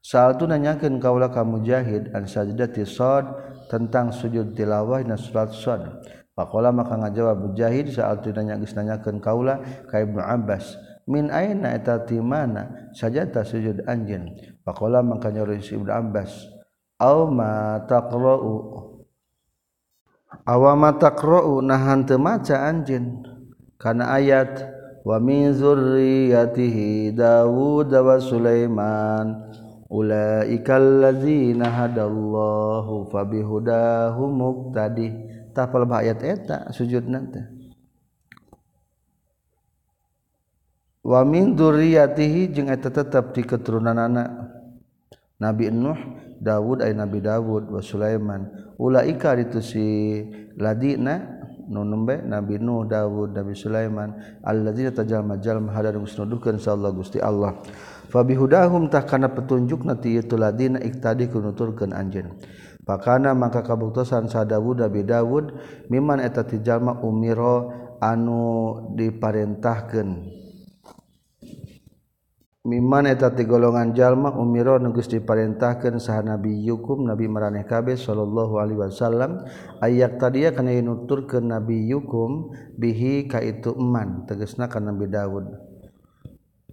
sa'altu 0.00 0.48
nanyakeun 0.48 0.96
kaula 0.96 1.28
ka 1.28 1.44
Mujahid 1.44 2.12
an 2.16 2.24
sajdati 2.24 2.84
sad 2.88 3.28
tentang 3.68 4.10
sujud 4.10 4.56
tilawah 4.56 5.04
na 5.04 5.20
surat 5.20 5.52
sad 5.52 6.00
Pakola 6.40 6.72
maka 6.72 6.96
ngajawab 6.96 7.52
Mujahid 7.52 7.92
saat 7.92 8.24
nanya 8.32 8.56
geus 8.56 8.72
nanyakeun 8.72 9.20
kaula 9.20 9.60
ka 9.92 10.00
Ibnu 10.00 10.24
Abbas 10.24 10.72
min 11.04 11.28
aina 11.28 11.76
eta 11.76 12.00
ti 12.06 12.16
mana? 12.16 12.90
Sajata 12.96 13.44
sujud 13.44 13.84
anjeun 13.84 14.32
Pakola 14.64 15.04
maka 15.04 15.28
nyauri 15.28 15.60
Ibnu 15.60 15.92
Abbas 15.92 16.32
aw 16.96 17.28
ma 17.28 17.80
taqra'u. 17.84 18.56
Aw 20.48 20.62
ma 20.80 20.90
taqra'u 20.96 21.60
nahan 21.60 22.08
teu 22.08 22.16
maca 22.16 22.56
anjeun 22.72 23.20
kana 23.76 24.16
ayat 24.16 24.64
wa 25.04 25.20
min 25.20 25.52
zurriyyatihi 25.52 27.12
Dawud 27.16 27.92
wa 27.92 28.16
Sulaiman 28.16 29.28
ulaikallazina 29.90 31.66
hadallahu 31.66 33.10
fabihudahum 33.10 34.30
muqtadi 34.30 35.10
tafal 35.50 35.82
ayat 35.90 36.22
eta 36.22 36.70
sujud 36.70 37.10
nanti 37.10 37.42
wa 41.02 41.26
min 41.26 41.58
dzurriyyatihi 41.58 42.54
jeung 42.54 42.70
eta 42.70 42.92
tetep 42.92 43.34
di 43.34 43.42
keturunanana. 43.42 44.56
Nabi 45.40 45.72
Nuh 45.72 45.96
Dawud 46.36 46.84
ay 46.84 46.92
Nabi 46.92 47.24
Dawud 47.24 47.72
wa 47.72 47.80
Sulaiman. 47.80 48.44
Ulaika 48.76 49.32
itu 49.40 49.64
si 49.64 49.86
ladina 50.60 51.39
nunembe 51.70 52.18
Nabi 52.26 52.58
Nuh 52.58 52.84
Dawud 52.84 53.30
Nabi 53.30 53.54
Sulaiman 53.54 54.10
alladzina 54.42 54.90
tajalma 54.90 55.38
jalma 55.38 55.70
hadar 55.70 55.96
musnudukeun 55.96 56.58
insyaallah 56.58 56.90
Gusti 56.92 57.22
Allah. 57.22 57.62
Fabihudahum 58.10 58.90
takana 58.90 59.30
tah 59.30 59.30
kana 59.30 59.38
petunjuk 59.38 59.86
nati 59.86 60.18
itu 60.18 60.34
ladina 60.34 60.82
iktadi 60.82 61.30
kunuturkeun 61.30 61.94
anjeun. 61.94 62.34
Pakana 62.82 63.38
maka 63.38 63.62
kabuktosan 63.62 64.26
sa 64.26 64.42
Dawud 64.42 64.82
Nabi 64.82 65.06
Dawud 65.06 65.54
miman 65.86 66.18
eta 66.18 66.42
ti 66.42 66.58
jalma 66.58 66.98
umiro 67.06 67.70
anu 68.02 68.42
diparentahkeun. 68.98 70.10
Miman 72.60 73.08
eta 73.08 73.32
ti 73.32 73.48
golongan 73.48 73.96
jalma 73.96 74.36
umiro 74.36 74.76
nugus 74.76 75.08
diperintahkan 75.08 75.96
sah 75.96 76.20
nabi 76.20 76.60
yukum 76.60 77.08
nabi 77.08 77.24
maraneh 77.24 77.64
kabeh 77.64 77.96
sallallahu 77.96 78.60
alaihi 78.60 78.84
wasallam 78.84 79.48
ayak 79.80 80.20
tadia 80.20 80.52
kana 80.52 80.76
nutur 80.84 81.24
ke 81.24 81.40
nabi 81.40 81.88
yukum 81.88 82.52
bihi 82.76 83.32
ka 83.32 83.40
itu 83.40 83.72
eman 83.72 84.28
tegasna 84.28 84.68
ka 84.68 84.76
nabi 84.76 85.08
Daud. 85.08 85.48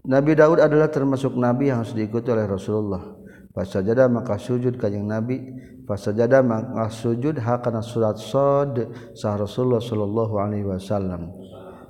Nabi 0.03 0.35
Daud 0.35 0.59
adalah 0.59 0.91
termasuk 0.91 1.39
nabi 1.39 1.71
yang 1.71 1.79
harus 1.79 1.95
diikuti 1.95 2.35
oleh 2.35 2.51
Rasulullah. 2.51 3.15
Fasajada 3.55 4.11
maka 4.11 4.35
sujud 4.35 4.75
kanjing 4.75 5.07
nabi. 5.07 5.39
Fasajada 5.87 6.43
maka 6.43 6.91
sujud 6.91 7.39
hakana 7.39 7.79
surat 7.79 8.19
sad 8.19 8.91
sah 9.15 9.39
Rasulullah 9.39 9.79
sallallahu 9.79 10.35
alaihi 10.35 10.67
wasallam. 10.67 11.31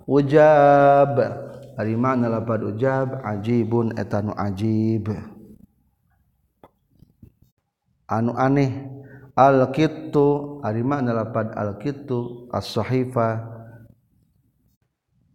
Ujab. 0.06 1.18
ari 1.78 1.94
Arima 1.94 2.18
lapad 2.18 2.66
ujab 2.66 3.22
ajibun 3.22 3.94
etanu 3.94 4.34
ajib. 4.34 5.14
Anu 8.10 8.34
aneh 8.34 8.90
al 9.38 9.70
kitu 9.70 10.58
ari 10.66 10.82
alkitu 10.82 11.14
lapad 11.14 11.54
al 11.54 11.78
kitu 11.78 12.50
as-sahifa. 12.50 13.54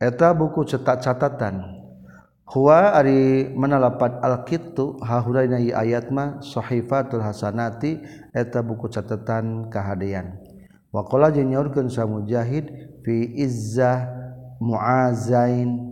Eta 0.02 0.34
buku 0.34 0.66
cetak 0.66 0.98
catatan 0.98 1.62
huwa 2.50 2.90
ari 2.90 3.46
menalapat 3.54 4.18
alkitu 4.18 4.98
hahurana 4.98 5.62
ieu 5.62 5.78
ayat 5.78 6.10
ma 6.10 6.42
sahifatul 6.42 7.22
hasanati 7.22 8.02
eta 8.34 8.66
buku 8.66 8.90
catatan 8.90 9.70
kahadean 9.70 10.42
waqala 10.90 11.30
jeung 11.30 11.54
nyaurkeun 11.54 11.86
sa 11.86 12.02
mujahid 12.02 12.66
fi 13.06 13.30
izzah 13.38 14.10
muazain. 14.58 15.91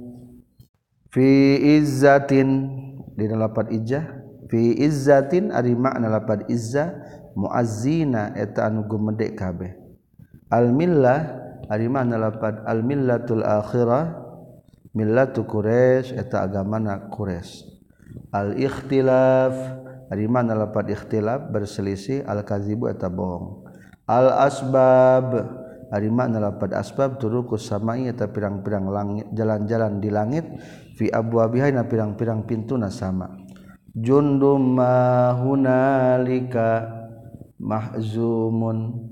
fi 1.10 1.58
izzatin 1.78 2.70
dina 3.18 3.36
lapad 3.46 3.70
ijah 3.74 4.06
fi 4.50 4.78
izzatin 4.78 5.50
ari 5.54 5.74
makna 5.74 6.10
lapad 6.10 6.46
izza 6.50 6.94
muazzina 7.38 8.34
eta 8.34 8.66
anu 8.66 8.86
gumedek 8.86 9.38
kabeh. 9.38 9.74
Al 10.50 10.74
millah 10.74 11.38
ari 11.70 11.86
makna 11.86 12.18
lapad 12.18 12.66
al 12.66 12.82
millatul 12.82 13.46
akhirah 13.46 14.18
millatu 14.90 15.46
quraisy 15.46 16.18
eta 16.18 16.42
agamana 16.42 17.06
quraisy 17.14 17.70
al 18.34 18.58
ikhtilaf 18.58 19.54
ari 20.10 20.26
makna 20.26 20.58
lapad 20.58 20.90
ikhtilaf 20.90 21.50
berselisih 21.54 22.26
al 22.26 22.42
kazibu 22.42 22.90
eta 22.90 23.06
bohong. 23.06 23.66
Al 24.10 24.50
asbab 24.50 25.59
Arima 25.90 26.30
nalapad 26.30 26.70
asbab 26.70 27.18
turuku 27.18 27.58
samaiyata 27.58 28.30
pirang-pirang 28.30 28.86
langit 28.86 29.26
jalan-jalan 29.34 29.98
di 29.98 30.06
langit 30.06 30.46
fi 30.94 31.10
abwabiha 31.10 31.74
na 31.74 31.82
pirang-pirang 31.82 32.46
pintuna 32.46 32.94
sama. 32.94 33.26
Jundum 33.90 34.78
hunalika 35.42 36.86
mahzumun. 37.58 39.10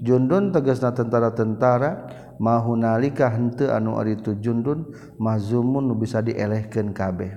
Jundun 0.00 0.48
tegasna 0.48 0.96
tentara-tentara 0.96 2.08
mahunalika 2.40 3.28
henteu 3.28 3.68
anu 3.68 4.00
ari 4.00 4.16
itu 4.16 4.36
jundun 4.40 4.96
mahzumun 5.20 5.92
nu 5.92 5.94
bisa 5.96 6.24
dielehkeun 6.24 6.96
kabeh. 6.96 7.36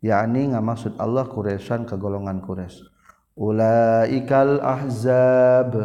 Yakni 0.00 0.56
ngamaksud 0.56 0.96
Allah 0.96 1.28
Quraisyan 1.28 1.84
ka 1.84 2.00
golongan 2.00 2.40
Quraisy. 2.40 2.80
Ulaikal 3.36 4.60
ahzab. 4.64 5.76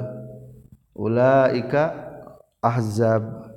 Ulaika 0.97 2.06
ahzab. 2.61 3.53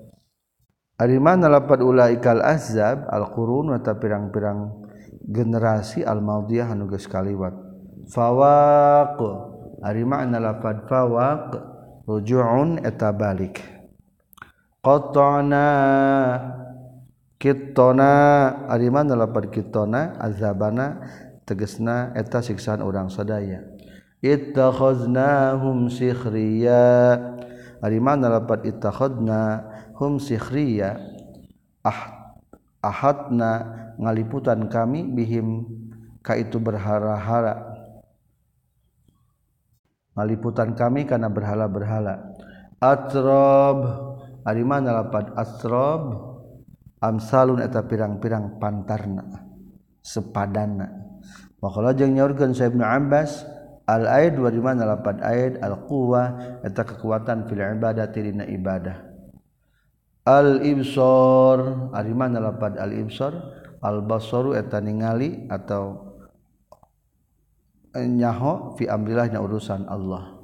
Ari 1.01 1.17
mana 1.17 1.49
lapad 1.49 1.81
ulaikal 1.81 2.45
ahzab? 2.45 3.09
Al-qurun 3.09 3.73
atau 3.73 3.97
pirang-pirang 3.97 4.85
generasi 5.25 6.05
al-maudiyah 6.05 6.69
anu 6.69 6.91
geus 6.93 7.09
kaliwat. 7.09 7.57
Fawaq. 8.13 9.17
Ari 9.81 10.05
makna 10.05 10.37
lapad 10.37 10.85
fawaq? 10.85 11.57
Ruju'un 12.05 12.85
eta 12.85 13.17
balik. 13.17 13.65
Qatana. 14.85 15.69
Kitona 17.41 18.13
ari 18.69 18.93
mana 18.93 19.17
lapad 19.17 19.49
kitona 19.49 20.21
azabana. 20.21 21.01
Tegesna 21.49 22.13
eta 22.13 22.45
siksaan 22.45 22.85
orang 22.85 23.09
sadaya. 23.09 23.65
Ittakhaznahum 24.21 25.89
sikhriya 25.89 27.17
ari 27.81 27.99
mana 27.99 28.29
lapat 28.29 28.69
ittakhadna 28.69 29.65
hum 29.97 30.21
sikhriya. 30.21 31.01
Ah, 31.81 32.37
ahadna 32.85 33.53
ngaliputan 33.97 34.69
kami 34.69 35.05
bihim 35.05 35.65
ka 36.21 36.37
itu 36.37 36.61
berhara-hara 36.61 37.71
ngaliputan 40.17 40.77
kami 40.77 41.09
karena 41.09 41.33
berhala-berhala. 41.33 42.37
Atrob 42.81 43.79
ari 44.45 44.65
mana 44.65 45.01
lapat 45.05 45.33
atrob 45.37 46.31
amsalun 47.01 47.65
eta 47.65 47.85
pirang-pirang 47.85 48.61
pantarna 48.61 49.25
sepadana. 50.05 50.89
Maka 51.61 51.79
lajeng 51.85 52.17
nyorkeun 52.17 52.57
Syekh 52.57 52.73
Ibnu 52.73 52.85
Abbas 52.85 53.45
ayat 53.99 54.39
di 54.39 54.61
mana 54.63 54.87
lapan 54.87 55.19
ayat 55.19 55.59
al-quwa 55.59 56.23
eta 56.63 56.87
kekuatan 56.87 57.51
fil 57.51 57.59
ibadah 57.59 58.07
tirina 58.15 58.47
ibadah. 58.47 59.11
Al-ibsor 60.23 61.91
ari 61.97 62.13
mana 62.15 62.39
lapan 62.39 62.79
al-ibsor 62.79 63.35
al-basaru 63.83 64.55
eta 64.55 64.79
ningali 64.79 65.49
atau 65.51 66.15
nyaho 67.97 68.79
fi 68.79 68.87
amrilahnya 68.87 69.43
urusan 69.43 69.89
Allah. 69.91 70.39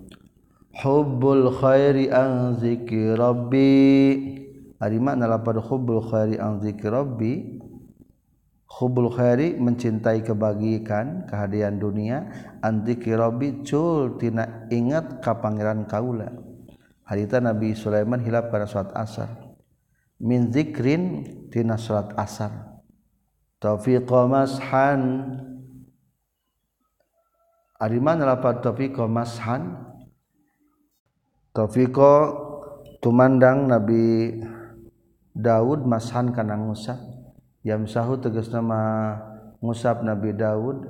Hubbul 0.77 1.55
khairi 1.57 2.11
an 2.11 2.59
zikri 2.59 3.15
rabbi. 3.15 3.73
Ari 4.77 4.99
mana 5.01 5.25
lapan 5.25 5.63
hubbul 5.63 6.05
khairi 6.05 6.37
an 6.37 6.61
zikri 6.61 6.89
rabbi 6.93 7.56
hubul 8.67 9.09
khairi 9.15 9.57
mencintai 9.57 10.27
kebagikan 10.27 11.25
kehadiran 11.31 11.79
dunia. 11.79 12.19
Anti 12.61 12.99
kirobi 12.99 13.63
cul 13.63 14.19
tina 14.19 14.67
ingat 14.69 15.23
ka 15.23 15.39
pangeran 15.39 15.87
kaula. 15.87 16.35
Harita 17.07 17.39
Nabi 17.39 17.73
Sulaiman 17.79 18.19
hilap 18.19 18.51
pada 18.51 18.67
salat 18.67 18.91
asar 18.99 19.31
min 20.19 20.51
zikrin 20.51 21.23
tina 21.55 21.79
salat 21.79 22.11
asar 22.19 22.83
taufiqa 23.63 24.27
mashan. 24.27 25.03
Ari 27.77 28.01
mana 28.01 28.35
lapat 28.35 28.65
taufiqa 28.65 29.07
mashan? 29.07 29.79
Taufiqa 31.55 32.35
tumandang 33.01 33.71
Nabi 33.71 34.43
Daud 35.37 35.85
mashan 35.85 36.33
kana 36.35 36.57
ngusap 36.57 37.16
yamsahu 37.67 38.23
tegas 38.23 38.47
nama 38.55 39.19
ngusap 39.59 40.07
Nabi 40.07 40.31
Daud 40.39 40.87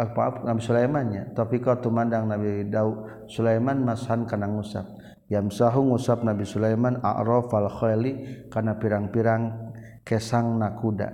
apa 0.00 0.40
Nabi 0.48 0.64
Sulaimannya 0.64 1.36
tapi 1.36 1.60
kau 1.60 1.76
tumandang 1.76 2.24
Nabi 2.24 2.64
Daud 2.64 3.28
Sulaiman 3.28 3.84
mashan 3.84 4.24
kana 4.24 4.48
ngusap 4.48 4.88
yamsahu 5.28 5.92
ngusap 5.92 6.24
Nabi 6.24 6.48
Sulaiman 6.48 7.04
a'raf 7.04 7.52
al 7.52 7.68
khayli 7.68 8.48
kana 8.48 8.80
pirang-pirang 8.80 9.68
kesang 10.02 10.56
nakuda. 10.56 11.12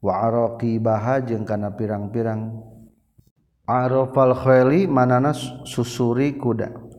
Wa 0.00 0.30
araqi 0.30 0.78
jeung 1.26 1.44
kana 1.44 1.74
pirang-pirang. 1.74 2.62
A'raf 3.66 4.14
al 4.14 4.34
khayli 4.38 4.86
manana 4.86 5.34
susuri 5.66 6.38
kuda 6.38 6.89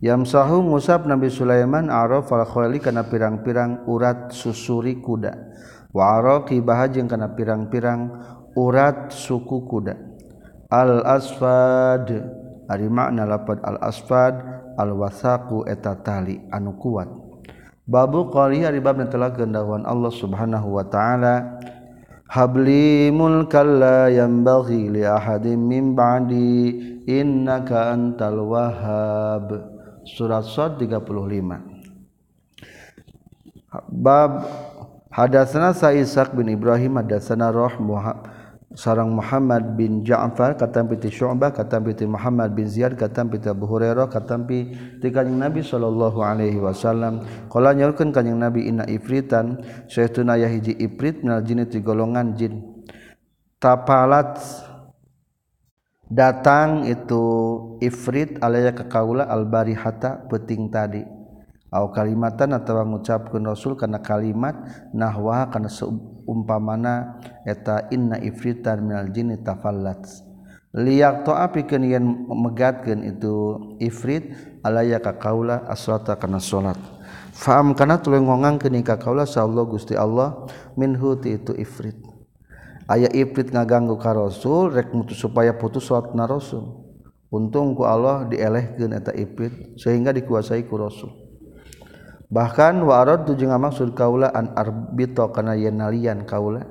yamsahu 0.00 0.60
musab 0.60 1.08
Nabi 1.08 1.32
Sulaiman 1.32 1.88
araf 1.88 2.28
fal 2.28 2.44
khayli 2.44 2.82
kana 2.82 3.06
pirang-pirang 3.08 3.86
urat 3.88 4.32
susuri 4.32 5.00
kuda. 5.00 5.32
Wa 5.96 6.20
araqibah 6.20 6.92
jeung 6.92 7.08
kana 7.08 7.32
pirang-pirang 7.32 8.12
urat 8.52 9.12
suku 9.12 9.64
kuda. 9.64 9.94
Al 10.68 11.00
asfad 11.06 12.10
ari 12.66 12.88
makna 12.90 13.22
lapad 13.22 13.62
al 13.62 13.78
asfad 13.80 14.34
al 14.76 14.92
wasaqu 14.98 15.64
eta 15.64 15.96
tali 16.02 16.42
anu 16.50 16.74
kuat. 16.76 17.06
Babu 17.86 18.26
qali 18.34 18.66
ari 18.66 18.82
bab 18.82 18.98
telah 19.06 19.30
gendawan 19.30 19.86
Allah 19.86 20.10
Subhanahu 20.10 20.74
wa 20.74 20.84
taala. 20.90 21.62
Habli 22.26 23.14
mulkal 23.14 23.78
la 23.78 24.10
yanbaghi 24.10 24.90
li 24.90 25.06
ahadin 25.06 25.62
min 25.62 25.94
ba'di 25.94 27.06
innaka 27.06 27.94
antal 27.94 28.42
wahhab. 28.42 29.75
surat 30.06 30.46
Sad 30.46 30.78
35 30.78 31.02
bab 33.90 34.46
hadasana 35.10 35.74
Sa'isak 35.74 36.32
bin 36.38 36.48
Ibrahim 36.48 37.02
hadasana 37.02 37.50
Roh 37.50 37.74
Muhammad 37.82 38.36
sarang 38.76 39.08
Muhammad 39.08 39.72
bin 39.74 40.04
Ja'far 40.04 40.60
katam 40.60 40.92
piti 40.92 41.08
Syu'bah 41.08 41.50
katam 41.56 41.88
piti 41.88 42.04
Muhammad 42.04 42.52
bin 42.52 42.68
Ziyad 42.68 42.92
katam 43.00 43.32
piti 43.32 43.48
Abu 43.48 43.64
Hurairah 43.64 44.12
katam 44.12 44.44
piti 44.44 45.08
kanjing 45.08 45.40
Nabi 45.40 45.64
sallallahu 45.64 46.20
alaihi 46.20 46.60
wasallam. 46.60 47.24
Qala 47.48 47.72
nyaurkeun 47.72 48.12
kanjing 48.12 48.36
Nabi 48.36 48.68
inna 48.68 48.84
ifritan 48.84 49.64
saytuna 49.88 50.36
yahiji 50.36 50.76
ifrit 50.76 51.24
minal 51.24 51.40
jinni 51.40 51.64
ti 51.64 51.80
golongan 51.80 52.36
jin. 52.36 52.84
Tapalat 53.56 54.36
datang 56.06 56.86
itu 56.86 57.24
ifrit 57.82 58.38
alaya 58.38 58.72
kekaula 58.72 59.26
al-barihata 59.26 60.30
peting 60.30 60.70
tadi. 60.70 61.02
Au 61.74 61.90
kalimatan 61.90 62.54
atawa 62.54 62.86
ngucapkeun 62.86 63.42
rasul 63.42 63.74
kana 63.74 63.98
kalimat 63.98 64.54
nahwa 64.94 65.50
kana 65.50 65.66
seumpamana 65.66 67.18
eta 67.42 67.90
inna 67.90 68.22
ifritan 68.22 68.86
minal 68.86 69.10
jinni 69.10 69.36
tafallat. 69.42 69.98
Liyak 70.76 71.26
to 71.26 71.34
api 71.34 71.66
yen 71.84 72.30
megatkeun 72.30 73.02
itu 73.02 73.34
ifrit 73.82 74.30
alaya 74.62 75.02
kakaula 75.02 75.66
as-salata 75.66 76.14
kana 76.14 76.38
salat. 76.38 76.78
Faham 77.34 77.74
kana 77.74 77.98
tuluy 77.98 78.22
ngongangkeun 78.22 78.78
ka 78.86 78.96
kaula 78.96 79.26
sallallahu 79.26 79.76
gusti 79.76 79.98
Allah 79.98 80.46
minhu 80.78 81.18
itu 81.26 81.50
ifrit. 81.58 81.98
aya 82.86 83.10
ifrit 83.10 83.50
ngaganggu 83.50 83.98
ka 83.98 84.14
rasul 84.14 84.70
rek 84.70 84.94
mutu 84.94 85.14
supaya 85.14 85.54
putus 85.58 85.90
suatna 85.90 86.26
rasul. 86.26 86.86
Untung 87.26 87.74
ku 87.74 87.82
Allah 87.82 88.22
dielehkeun 88.30 88.94
eta 88.94 89.10
ifrit 89.10 89.74
sehingga 89.74 90.14
dikuasai 90.14 90.62
ku 90.70 90.78
rasul. 90.78 91.10
Bahkan 92.30 92.82
warad 92.86 93.26
tu 93.26 93.34
jeung 93.34 93.54
maksud 93.54 93.94
kaula 93.98 94.30
an 94.30 94.54
arbito 94.54 95.26
kana 95.34 95.58
yen 95.58 95.82
nalian 95.82 96.22
kaula. 96.22 96.62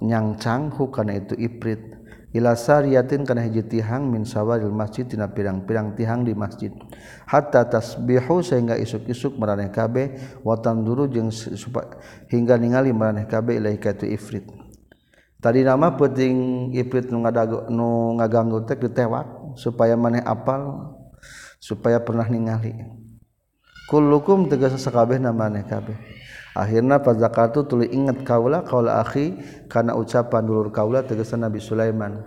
Nyangcang 0.00 0.72
hu 0.72 0.88
kana 0.88 1.20
itu 1.20 1.36
ifrit 1.36 1.80
ila 2.32 2.56
sariyatin 2.56 3.28
kana 3.28 3.44
hiji 3.44 3.60
tihang 3.68 4.08
min 4.08 4.24
sawaril 4.24 4.72
masjid 4.72 5.04
tina 5.04 5.28
pirang-pirang 5.28 5.92
tihang 5.92 6.24
di 6.24 6.32
masjid. 6.32 6.72
Hatta 7.28 7.68
tasbihu 7.68 8.40
sehingga 8.40 8.80
isuk-isuk 8.80 9.36
maraneh 9.36 9.68
kabeh. 9.68 10.40
Wa 10.40 10.56
tanduru 10.56 11.12
jeung 11.12 11.28
hingga 12.32 12.56
ningali 12.56 12.88
maraneh 12.96 13.28
kabeh 13.28 13.60
ilaahi 13.60 13.76
ka 13.76 13.92
itu 13.92 14.08
ifrit 14.08 14.61
tadi 15.42 15.66
nama 15.66 15.92
penting 15.98 16.70
ifrit 16.70 17.10
nu 17.10 17.26
ngadago 17.26 17.66
nu 17.68 18.16
ngaganggu 18.16 18.62
teh 18.64 18.78
ditewak 18.78 19.58
supaya 19.58 19.98
maneh 19.98 20.22
apal 20.22 20.94
supaya 21.58 21.98
pernah 21.98 22.24
ningali. 22.30 22.72
Kullukum 23.90 24.48
tegas 24.48 24.78
sakabeh 24.78 25.18
namanya 25.18 25.66
kabeh. 25.66 25.98
Akhirnya 26.52 27.00
pas 27.00 27.16
zakatu 27.16 27.64
tuli 27.64 27.88
ingat 27.92 28.24
kaula 28.24 28.62
kaula 28.62 29.00
akhi 29.00 29.36
karena 29.68 29.96
ucapan 29.96 30.42
dulur 30.44 30.68
kaula 30.70 31.02
tegas 31.02 31.34
Nabi 31.34 31.58
Sulaiman. 31.60 32.22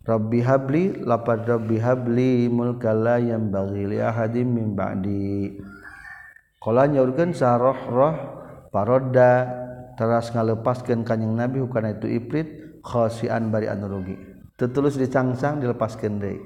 Rabbi 0.00 0.40
habli 0.40 0.96
lapad 1.04 1.44
Rabbi 1.44 1.76
habli 1.76 2.48
mulkala 2.48 3.20
yang 3.20 3.52
bagi 3.52 3.84
li 3.84 3.98
ahadim 4.00 4.48
min 4.48 4.72
ba'di. 4.72 5.60
Kala 6.60 6.88
nyaurkeun 6.88 7.32
saroh 7.32 7.80
roh 7.88 8.16
paroda 8.68 9.48
teras 10.00 10.32
ngalepaskan 10.32 11.04
kanyang 11.04 11.44
nabi 11.44 11.60
karena 11.68 11.92
itu 11.92 12.08
iprit 12.08 12.80
khosian 12.80 13.52
bari 13.52 13.68
anu 13.68 13.92
rugi. 13.92 14.16
Tertulis 14.56 14.96
dicangsang 14.96 15.60
dilepaskan 15.60 16.16
deui 16.16 16.40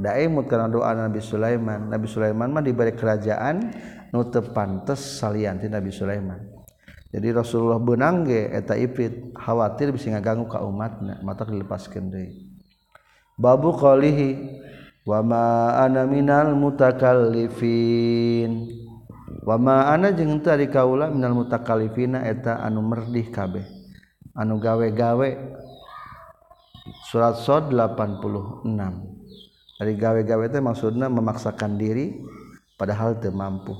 daimut 0.00 0.48
karena 0.48 0.72
doa 0.72 0.96
Nabi 0.96 1.20
Sulaiman. 1.20 1.92
Nabi 1.92 2.08
Sulaiman 2.08 2.48
mah 2.48 2.64
diberi 2.64 2.96
kerajaan 2.96 3.68
nu 4.16 4.24
teu 4.32 4.48
pantes 4.48 5.20
salian 5.20 5.60
ti 5.60 5.68
Nabi 5.68 5.92
Sulaiman. 5.92 6.40
Jadi 7.12 7.28
Rasulullah 7.30 7.78
benang 7.78 8.24
ge 8.24 8.48
eta 8.48 8.80
iprit 8.80 9.36
khawatir 9.36 9.92
bisa 9.92 10.08
ngaganggu 10.16 10.48
ka 10.48 10.64
umatna 10.64 11.20
mata 11.20 11.44
dilepaskan 11.44 12.10
deui 12.10 12.48
babu 13.38 13.70
qalihi 13.76 14.56
wa 15.04 15.20
ma 15.20 15.76
ana 15.84 16.08
minal 16.08 16.56
mutakallifin. 16.56 18.83
wamaana 19.44 20.12
jeung 20.12 20.40
tadi 20.44 20.68
kaula 20.68 21.08
minal 21.08 21.36
mutakalifina 21.36 22.24
eta 22.24 22.60
anu 22.60 22.84
merdih 22.84 23.28
kabeh. 23.32 23.64
Anu 24.34 24.58
gawe-gawe. 24.58 25.28
Surat 27.08 27.40
sod 27.40 27.72
86 27.72 28.20
dari 29.80 29.92
gawe-gawe 29.96 30.44
teh 30.52 30.60
maksudna 30.60 31.08
memaksakan 31.08 31.80
diri 31.80 32.20
padahal 32.76 33.16
teu 33.16 33.32
mampu. 33.32 33.72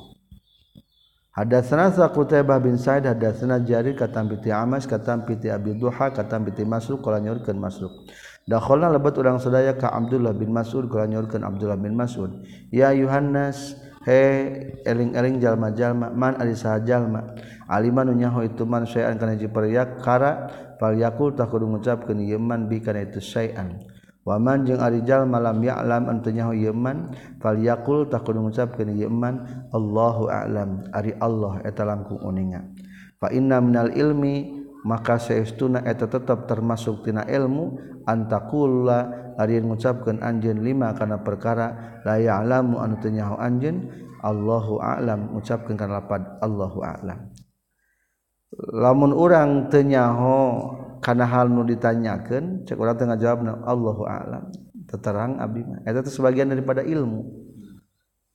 Hadatsana 1.35 1.91
Qutaibah 1.91 2.63
bin 2.63 2.79
Sa'id 2.79 3.11
hadatsana 3.11 3.59
Jarir 3.67 3.99
katam 3.99 4.31
piti 4.31 4.55
Amas 4.55 4.87
katam 4.87 5.27
piti 5.27 5.51
Abi 5.51 5.75
Duha 5.75 6.15
katam 6.15 6.47
piti 6.47 6.63
Masruq 6.63 7.03
qala 7.03 7.19
nyorkeun 7.19 7.59
Masruq. 7.59 7.91
Dakhalna 8.47 8.87
lebat 8.87 9.19
urang 9.19 9.43
sadaya 9.43 9.75
ka 9.75 9.91
Abdullah 9.91 10.31
bin 10.31 10.55
Mas'ud 10.55 10.87
qala 10.87 11.11
nyorkeun 11.11 11.43
Abdullah 11.43 11.75
bin 11.75 11.99
Mas'ud. 11.99 12.45
Ya 12.71 12.95
Yohanes 12.95 13.75
he 14.05 14.23
eling-eling 14.85 15.41
jalma-jalma 15.41 16.13
man 16.13 16.37
ari 16.37 16.53
saha 16.53 16.81
jalma. 16.85 17.25
Aliman 17.65 18.13
nyaho 18.13 18.45
itu 18.45 18.69
man 18.69 18.85
sayan 18.85 19.17
kana 19.17 19.35
hiji 19.37 19.49
peryak 19.49 20.05
kara 20.05 20.53
fal 20.77 20.93
yakul 20.93 21.33
tak 21.33 21.49
kudu 21.49 21.65
ngucapkeun 21.65 22.21
ieu 22.21 22.37
man 22.37 22.69
bi 22.69 22.85
kana 22.85 23.09
itu 23.09 23.25
sayan 23.25 23.81
wa 24.25 24.37
man 24.41 24.65
jeung 24.65 24.81
ari 24.81 25.05
jalma 25.05 25.41
lam 25.41 25.61
ya'lam 25.65 26.09
antu 26.13 26.33
nyaho 26.33 26.53
ieu 26.53 26.77
man 26.77 27.13
fal 27.41 27.57
yaqul 27.57 28.09
tak 28.09 28.25
kudu 28.25 28.45
ngucapkeun 28.45 28.93
ieu 28.93 29.09
man 29.09 29.69
Allahu 29.73 30.29
a'lam. 30.29 30.89
Ari 30.93 31.17
Allah 31.21 31.65
eta 31.65 31.85
langkung 31.89 32.21
uninga. 32.21 32.61
Fa 33.17 33.33
inna 33.33 33.61
minal 33.65 33.93
ilmi 33.97 34.64
maka 34.85 35.17
seestuna 35.17 35.81
eta 35.83 36.05
tetap 36.05 36.45
termasuk 36.45 37.09
tina 37.09 37.25
ilmu 37.25 37.81
antaqulla 38.05 39.33
ari 39.41 39.59
ngucapkeun 39.59 40.21
anjeun 40.21 40.61
lima 40.61 40.93
kana 40.93 41.25
perkara 41.25 42.01
la 42.05 42.21
ya'lamu 42.21 42.79
anu 42.79 43.01
teu 43.01 43.11
nyaho 43.11 43.41
anjeun 43.41 43.89
Allahu 44.25 44.81
a'lam 44.81 45.37
ngucapkeun 45.37 45.77
kana 45.77 46.01
lapad 46.01 46.41
Allahu 46.41 46.81
a'lam. 46.81 47.29
Lamun 48.73 49.13
urang 49.13 49.69
teu 49.69 49.85
nyaho 49.85 50.37
kana 51.05 51.29
hal 51.29 51.53
nu 51.53 51.65
ditanyakeun 51.69 52.65
cek 52.65 52.77
urang 52.81 52.97
teu 52.97 53.05
ngajawabna 53.09 53.65
Allahu 53.69 54.05
a'lam. 54.09 54.49
Teterang 54.85 55.41
abdi 55.41 55.65
mah. 55.65 55.81
Eta 55.85 56.01
teh 56.01 56.13
sebagian 56.13 56.49
daripada 56.49 56.81
ilmu. 56.85 57.21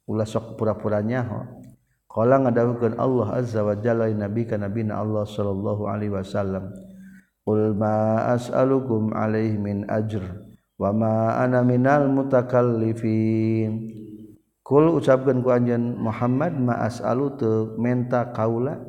Ulah 0.10 0.26
sok 0.26 0.58
pura-pura 0.58 1.02
nyaho. 1.02 1.59
Kala 2.10 2.42
ngadawukeun 2.42 2.98
Allah 2.98 3.38
azza 3.38 3.62
wa 3.62 3.78
jalla 3.78 4.10
nabi 4.10 4.50
ka 4.50 4.58
nabina 4.58 4.98
Allah 4.98 5.30
sallallahu 5.30 5.86
alaihi 5.86 6.10
wasallam. 6.10 6.74
Qul 7.46 7.78
ma 7.78 8.34
as'alukum 8.34 9.14
alaihi 9.14 9.62
min 9.62 9.86
ajr 9.86 10.26
wa 10.82 10.90
ma 10.90 11.38
ana 11.38 11.62
minal 11.62 12.10
mutakallifin. 12.10 13.94
Kul 14.66 14.90
ucapkeun 14.98 15.46
ku 15.46 15.54
anjeun 15.54 16.02
Muhammad 16.02 16.58
ma 16.58 16.82
as'alu 16.82 17.38
teu 17.38 17.78
menta 17.78 18.34
kaula 18.34 18.82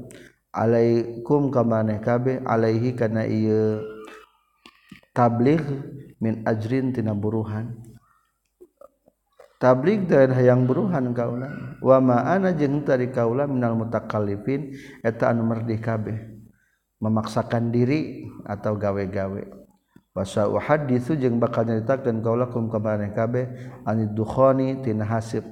alaikum 0.57 1.53
ka 1.53 1.61
maneh 1.61 2.01
kabeh 2.01 2.41
alaihi 2.49 2.97
kana 2.97 3.29
ieu 3.29 3.85
tabligh 5.13 5.61
min 6.25 6.41
ajrin 6.49 6.97
tina 6.97 7.13
buruhan. 7.13 7.90
tablik 9.61 10.09
dan 10.09 10.33
hayang 10.33 10.65
buruhan 10.65 11.13
kaula 11.13 11.77
wa 11.85 12.01
ma 12.01 12.17
ana 12.25 12.57
jeung 12.57 12.81
tari 12.81 13.13
kaula 13.13 13.45
minal 13.45 13.77
mutakalifin 13.77 14.73
eta 15.05 15.29
anu 15.29 15.45
merdih 15.45 15.79
kabeh. 15.79 16.19
Memaksakan 17.01 17.73
diri 17.73 18.29
atau 18.45 18.77
gawe-gawe. 18.77 19.43
Bahasa 20.13 20.45
uhaditsu 20.51 21.17
jeung 21.17 21.41
bakal 21.41 21.65
nyaritakeun 21.65 22.21
kaula 22.21 22.53
kum 22.53 22.69
kabeh 22.69 23.09
kabeh 23.17 23.45
anid 23.89 24.13
dukhani 24.13 24.85
tina 24.85 25.09
hasib. 25.09 25.45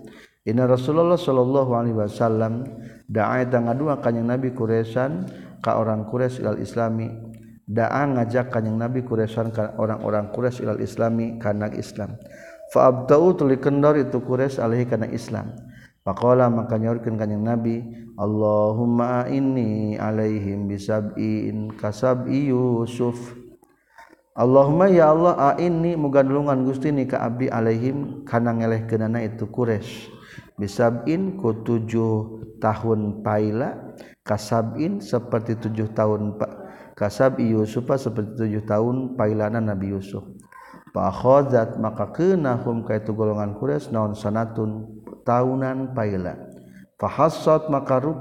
Inna 0.44 0.64
Rasulullah 0.64 1.16
sallallahu 1.16 1.72
alaihi 1.76 1.96
wasallam 1.96 2.64
da'a 3.08 3.44
ngadua 3.48 4.00
kanjing 4.00 4.28
Nabi 4.28 4.52
Quraisyan 4.56 5.28
ka 5.60 5.76
orang 5.76 6.08
Quraisy 6.08 6.40
ilal 6.44 6.60
Islami. 6.60 7.08
Da'a 7.68 8.08
ngajak 8.08 8.48
kanjing 8.48 8.76
Nabi 8.76 9.04
Quraisyan 9.04 9.52
ka 9.52 9.76
orang-orang 9.76 10.32
Quraisy 10.32 10.64
ilal 10.64 10.80
Islami 10.80 11.36
kana 11.40 11.68
Islam. 11.76 12.16
Fa 12.72 12.92
abtau 12.92 13.35
tuli 13.37 13.57
kendor 13.61 13.96
itu 14.00 14.20
Quraisy 14.20 14.61
alaihi 14.61 14.88
kana 14.88 15.09
Islam. 15.09 15.54
Faqala 16.07 16.48
maka 16.48 16.81
nyaurkeun 16.81 17.20
kanjing 17.20 17.44
Nabi 17.44 17.85
Allahumma 18.16 19.28
inni 19.28 20.00
alaihim 20.00 20.64
bisab'in 20.70 21.74
kasab'i 21.76 22.48
Yusuf. 22.48 23.37
Allahumma 24.38 24.87
ya 24.87 25.11
Allah 25.11 25.35
a 25.35 25.59
muga 25.98 26.22
nulungan 26.22 26.62
Gusti 26.62 26.94
ni 26.94 27.11
ka 27.11 27.26
abdi 27.26 27.50
alaihim 27.50 28.22
kana 28.22 28.54
ngelehkeunana 28.54 29.26
itu 29.26 29.50
Quraisy 29.50 30.18
bisabin 30.59 31.38
ku 31.38 31.62
tujuh 31.62 32.42
tahun 32.59 33.22
paila 33.22 33.94
kasabin 34.26 34.98
seperti 34.98 35.54
tujuh 35.57 35.94
tahun 35.94 36.35
kasab 36.98 37.38
Yusuf 37.38 37.87
seperti 37.87 38.46
tujuh 38.46 38.66
tahun 38.66 39.14
pailana 39.14 39.62
Nabi 39.62 39.94
Yusuf 39.94 40.26
Fakhozat 40.98 41.78
maka 41.78 42.11
kenahum 42.11 42.82
ka 42.82 42.98
itu 42.98 43.14
golongan 43.14 43.54
Quraisy 43.54 43.94
naon 43.94 44.18
sanatun 44.18 44.98
tahunan 45.22 45.94
paila. 45.94 46.34
Fahassat 46.98 47.70
maka 47.70 48.02
ruk, 48.02 48.18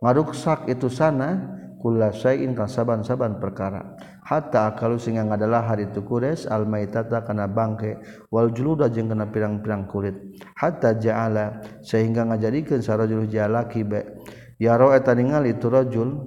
ngaruksak 0.00 0.72
itu 0.72 0.88
sana 0.88 1.36
kulla 1.84 2.08
syai'in 2.08 2.56
kasaban-saban 2.56 3.36
perkara. 3.36 3.92
Hatta 4.24 4.72
kalau 4.80 4.96
singa 4.96 5.20
ngadalah 5.28 5.68
hari 5.68 5.92
itu 5.92 6.00
kures 6.00 6.48
almaitata 6.48 7.28
kana 7.28 7.44
bangke 7.44 8.00
wal 8.32 8.48
juluda 8.56 8.88
jeung 8.88 9.12
kana 9.12 9.28
pirang-pirang 9.28 9.84
kulit. 9.84 10.16
Hatta 10.56 10.96
ja'ala 10.96 11.60
sehingga 11.84 12.24
ngajadikeun 12.24 12.80
sarajul 12.80 13.28
jalaki 13.28 13.84
be. 13.84 14.16
Ya 14.56 14.80
eta 14.80 15.12
ningali 15.12 15.60
itu 15.60 15.68
rajul 15.68 16.24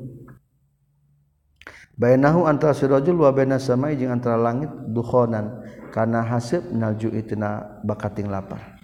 Bainahu 2.02 2.50
antara 2.50 2.74
sirajul 2.74 3.22
wa 3.22 3.30
baina 3.30 3.62
samai 3.62 3.94
jeung 3.94 4.10
antara 4.10 4.34
langit 4.34 4.74
dukhonan 4.90 5.62
kana 5.94 6.26
hasib 6.26 6.66
nalju 6.74 7.14
itina 7.14 7.78
bakating 7.86 8.26
lapar. 8.26 8.82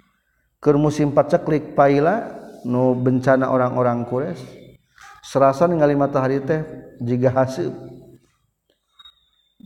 Keur 0.62 0.78
musim 0.78 1.10
paceklik 1.10 1.74
paila 1.74 2.30
nu 2.62 2.94
bencana 2.94 3.50
orang-orang 3.50 4.06
Quraisy 4.06 4.46
serasa 5.26 5.66
ningali 5.66 5.98
matahari 5.98 6.38
teh 6.46 6.62
jiga 7.02 7.34
hasib. 7.34 7.74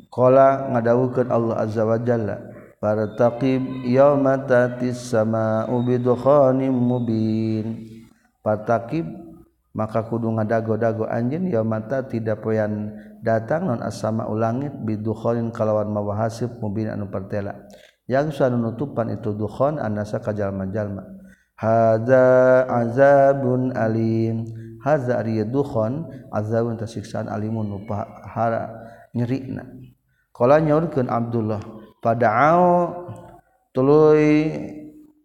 Qala 0.08 0.72
ngadawukeun 0.72 1.28
Allah 1.28 1.60
azza 1.60 1.84
wa 1.84 2.00
jalla 2.00 2.40
Partaqib 2.82 3.86
yawma 3.86 4.42
tatis 4.42 5.14
sama'u 5.14 5.86
bidukhanin 5.86 6.74
mubin. 6.74 7.86
Partaqib 8.42 9.06
maka 9.72 10.04
kudu 10.04 10.28
ngadago-dago 10.36 11.08
anjin 11.08 11.48
ya 11.48 11.64
mata 11.64 12.04
tidak 12.04 12.44
poyan 12.44 12.92
datang 13.24 13.68
non 13.68 13.80
asama 13.80 14.28
ulangit 14.28 14.72
bidukholin 14.84 15.48
kalawan 15.48 15.88
mawahasib 15.88 16.60
mubin 16.60 16.92
anu 16.92 17.08
pertela 17.08 17.68
yang 18.04 18.28
suanu 18.28 18.60
nutupan 18.60 19.08
itu 19.12 19.32
dukhon 19.32 19.80
anasa 19.80 20.20
kajalma-jalma 20.20 21.22
hadza 21.62 22.26
azabun 22.66 23.70
alim. 23.78 24.50
Hadza 24.82 25.22
ari 25.22 25.38
dukhon 25.46 26.10
azabun 26.34 26.74
tasiksaan 26.74 27.30
alimun 27.30 27.70
nu 27.70 27.78
nyerina 29.14 29.62
qala 30.34 30.58
nyaurkeun 30.58 31.06
Abdullah 31.06 31.62
pada'au 32.02 32.90
tuluy 33.70 34.50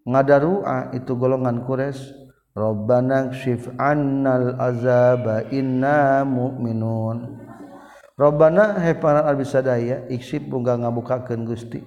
ngadarua 0.06 0.94
itu 0.94 1.18
golongan 1.18 1.66
Quraisy. 1.66 2.27
Robbana 2.58 3.30
syif 3.38 3.70
annal 3.78 4.58
azaba 4.58 5.46
inna 5.54 6.26
mu'minun. 6.26 7.38
Robbana 8.18 8.82
hai 8.82 8.98
para 8.98 9.30
abdi 9.30 9.46
sadaya 9.46 10.10
iksib 10.10 10.50
bunga 10.50 10.74
ngabukakeun 10.74 11.46
Gusti. 11.46 11.86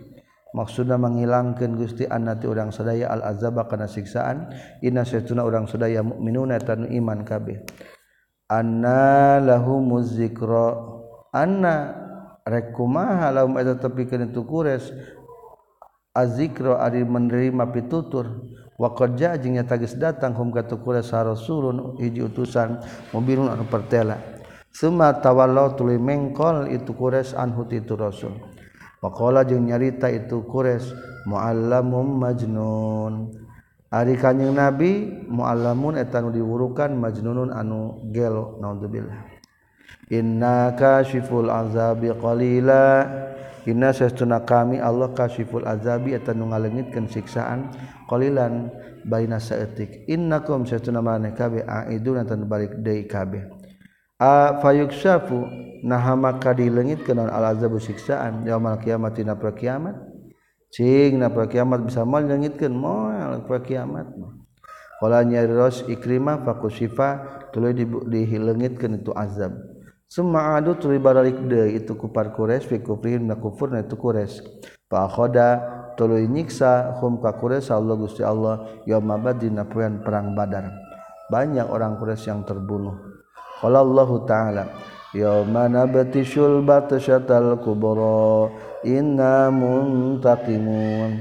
Maksudna 0.55 0.95
menghilangkan 0.95 1.75
Gusti 1.75 2.07
annati 2.07 2.47
urang 2.47 2.71
sadaya 2.71 3.11
al 3.11 3.35
azaba 3.35 3.67
kana 3.67 3.91
siksaan. 3.91 4.55
Inna 4.87 5.03
saytuna 5.03 5.43
urang 5.43 5.67
sadaya 5.67 6.07
mu'minuna 6.07 6.63
tanu 6.63 6.87
iman 6.87 7.27
kabeh. 7.27 7.67
Anna 8.47 9.43
lahumuz 9.43 10.15
zikra. 10.15 10.79
Anna 11.35 11.99
rek 12.47 12.79
kumaha 12.79 13.35
lahum 13.35 13.59
eta 13.59 13.75
tepikeun 13.75 14.31
itu 14.31 14.47
kures. 14.47 14.87
Azikra 16.15 16.79
ari 16.79 17.03
menerima 17.03 17.75
pitutur. 17.75 18.55
waja 18.81 19.37
jnya 19.37 19.69
tagis 19.69 19.93
datang 20.01 20.33
humkatukura 20.33 21.05
sarosulun 21.05 22.01
hiji 22.01 22.25
utusan 22.25 22.81
mobilun 23.13 23.53
anu 23.53 23.69
pertela. 23.69 24.17
Summa 24.73 25.13
tawallau 25.21 25.77
tuli 25.77 26.01
mengkol 26.01 26.73
itu 26.73 26.97
kures 26.97 27.37
anhu 27.37 27.69
itu 27.69 27.93
rasul. 27.99 28.33
Pakola 29.03 29.45
jeung 29.45 29.69
nyarita 29.69 30.09
itu 30.09 30.47
kures 30.49 30.95
muallamun 31.29 32.17
majnun. 32.17 33.37
Ari 33.91 34.15
kanjing 34.15 34.55
nabi 34.55 35.11
muallamun 35.27 35.99
eta 35.99 36.23
nu 36.23 36.31
diwurukan 36.31 36.95
majnunun 36.95 37.51
anu 37.51 38.07
gelo 38.15 38.63
naudzubillah. 38.63 39.40
inna 40.11 40.75
kasyiful 40.75 41.49
azabi 41.51 42.11
qalila. 42.15 43.07
Inna 43.69 43.93
sesuna 43.93 44.41
kami 44.41 44.81
Allah 44.81 45.13
kasyiful 45.13 45.69
azabi 45.69 46.17
eta 46.17 46.33
nungalengitkan 46.33 47.05
siksaan 47.07 47.69
siksaan 47.69 48.09
qalilan 48.09 48.73
baina 49.05 49.37
Inna 49.37 50.01
innakum 50.09 50.65
sesuna 50.65 51.05
mane 51.05 51.37
kabe? 51.37 51.63
Aidun 51.69 52.25
atan 52.25 52.49
balik 52.49 52.81
deui 52.81 53.05
kabe. 53.05 53.47
A 54.21 54.61
fayuksafu 54.61 55.49
naha 55.85 56.13
maka 56.17 56.53
dilengitkeun 56.53 57.17
naon 57.17 57.33
al 57.33 57.57
azabu 57.57 57.81
siksaan? 57.81 58.45
Yaumul 58.45 58.77
kiamat 58.81 59.17
dina 59.17 59.37
pra 59.37 59.53
kiamat? 59.53 59.97
Cing 60.73 61.21
na 61.21 61.33
pra 61.33 61.49
kiamat 61.49 61.85
bisa 61.89 62.05
mal 62.05 62.25
dilengitkeun 62.25 62.75
moal 62.75 63.41
mal 63.41 63.61
kiamat. 63.65 64.09
Kalau 65.01 65.23
nyari 65.25 65.49
ros 65.57 65.89
ikrimah 65.89 66.45
fakusifa 66.45 67.09
tului 67.57 67.73
dihilengitkeun 68.09 69.01
itu 69.01 69.17
azab 69.17 69.70
summa 70.11 70.59
adu 70.59 70.75
tuluy 70.75 70.99
baralik 70.99 71.39
deui 71.47 71.79
itu 71.79 71.95
kupar 71.95 72.35
Quraisy 72.35 72.67
fi 72.67 72.77
kufrihim 72.83 73.31
na 73.31 73.39
kufurna 73.39 73.87
itu 73.87 73.95
Quraisy. 73.95 74.43
Fa 74.91 75.07
khoda 75.07 75.63
tuluy 75.95 76.27
nyiksa 76.27 76.99
hum 76.99 77.23
ka 77.23 77.39
Quraisy 77.39 77.71
Allah 77.71 77.95
Gusti 77.95 78.27
Allah 78.27 78.83
yauma 78.91 79.15
badina 79.23 79.63
perang 79.71 80.35
Badar. 80.35 80.67
Banyak 81.31 81.71
orang 81.71 81.95
Quraisy 81.95 82.27
yang 82.27 82.43
terbunuh. 82.43 82.99
Allahu 83.63 84.25
ta'ala 84.27 84.67
yo 85.13 85.45
mana 85.45 85.85
betisul 85.85 86.63
batasyatal 86.63 87.61
kuboro 87.61 88.49
innamun 88.87 90.17
takimun 90.23 91.21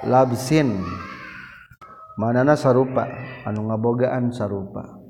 labsin. 0.04 0.82
Manana 2.20 2.52
sarupa 2.52 3.08
anu 3.48 3.72
ngabogaan 3.72 4.28
sarupa. 4.28 5.00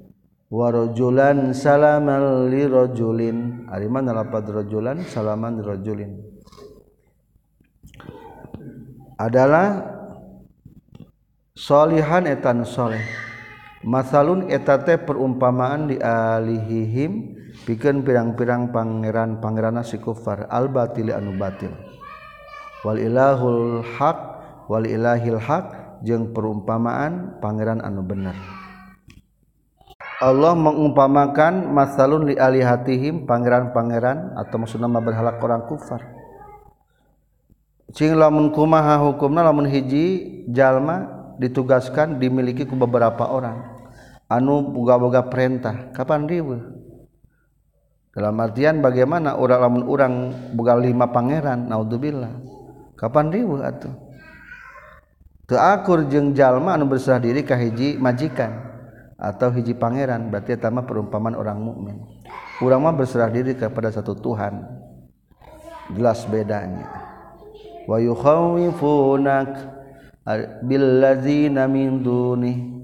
Warojulan 0.50 1.54
salaman 1.54 2.50
lirojulin 2.50 3.70
ari 3.70 3.86
mana 3.86 4.14
lapad 4.14 4.46
rojulan 4.50 5.02
salaman 5.06 5.58
lirojulin 5.58 6.10
adalah 9.18 9.78
solihan 11.54 12.30
etan 12.30 12.62
soleh. 12.62 13.02
Masalun 13.80 14.50
etate 14.52 15.00
perumpamaan 15.00 15.88
dialihihim 15.88 17.32
piken 17.64 18.04
pirang-pirang 18.04 18.74
pangeran 18.74 19.40
pangerana 19.40 19.86
si 19.86 19.96
kufar. 20.02 20.50
Al-batil 20.52 21.14
anu 21.14 21.32
batil. 21.38 21.72
Wal 22.84 23.00
ilahul 23.00 23.80
haq 23.80 24.18
wal 24.68 24.84
ilahil 24.84 25.40
haq 25.40 25.89
jeung 26.04 26.32
perumpamaan 26.32 27.38
Pangeran 27.38 27.84
anu 27.84 28.04
bener. 28.04 28.36
Allah 30.20 30.52
mengumpamakan 30.52 31.72
masalun 31.72 32.28
li 32.28 32.36
alihatihim 32.36 33.24
pangeran-pangeran 33.24 34.36
atau 34.36 34.60
maksud 34.60 34.76
nama 34.76 35.00
berhalak 35.00 35.40
orang 35.40 35.64
kufar. 35.64 36.04
Cing 37.96 38.20
lamun 38.20 38.52
kumaha 38.52 39.00
hukumna 39.00 39.40
lamun 39.40 39.64
hiji 39.64 40.44
jalma 40.52 41.08
ditugaskan 41.40 42.20
dimiliki 42.20 42.68
ku 42.68 42.76
beberapa 42.76 43.32
orang. 43.32 43.64
Anu 44.28 44.60
boga-boga 44.76 45.24
perintah 45.24 45.88
kapan 45.96 46.28
riwe? 46.28 46.58
Dalam 48.12 48.36
artian 48.44 48.84
bagaimana 48.84 49.40
orang 49.40 49.60
lamun 49.64 49.82
orang 49.88 50.12
boga 50.52 50.76
lima 50.76 51.08
pangeran 51.08 51.64
naudzubillah. 51.64 52.44
Kapan 52.92 53.32
riwe 53.32 53.64
atuh? 53.64 54.09
teakur 55.50 56.06
jeung 56.06 56.30
jalma 56.30 56.78
anu 56.78 56.86
berserah 56.86 57.18
diri 57.18 57.42
ka 57.42 57.58
hiji 57.58 57.98
majikan 57.98 58.54
atau 59.18 59.50
hiji 59.50 59.74
pangeran 59.74 60.30
berarti 60.30 60.54
tama 60.54 60.86
perumpamaan 60.86 61.34
orang 61.34 61.58
mukmin. 61.58 61.98
Orang 62.62 62.86
mah 62.86 62.94
berserah 62.94 63.26
diri 63.26 63.58
kepada 63.58 63.90
satu 63.90 64.14
Tuhan. 64.14 64.62
Jelas 65.90 66.22
bedanya. 66.30 66.86
Wa 67.90 67.98
yukhawifunak 67.98 69.50
billadzina 70.62 71.66
min 71.66 71.98
duni. 71.98 72.78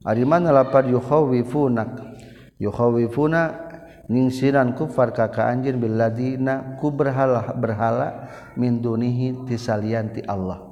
Ari 0.00 0.24
mana 0.24 0.48
lapar 0.48 0.88
yukhawifunak 0.88 2.08
yukhawifuna 2.56 3.68
ningsiran 4.08 4.72
kufar 4.72 5.12
ka 5.12 5.28
ka 5.28 5.52
anjeun 5.52 5.76
billadzina 5.76 6.80
ku 6.80 6.88
berhala 6.88 7.52
berhala 7.52 8.32
min 8.56 8.80
dunihi 8.80 9.44
tisalianti 9.44 10.24
Allah. 10.24 10.67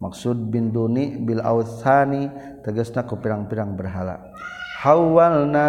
maksud 0.00 0.48
binduni 0.48 1.20
Bil 1.20 1.44
Authani 1.44 2.26
tegasna 2.64 3.04
ku 3.04 3.20
pirang-pirang 3.20 3.76
berhala. 3.76 4.32
Hawalna 4.80 5.68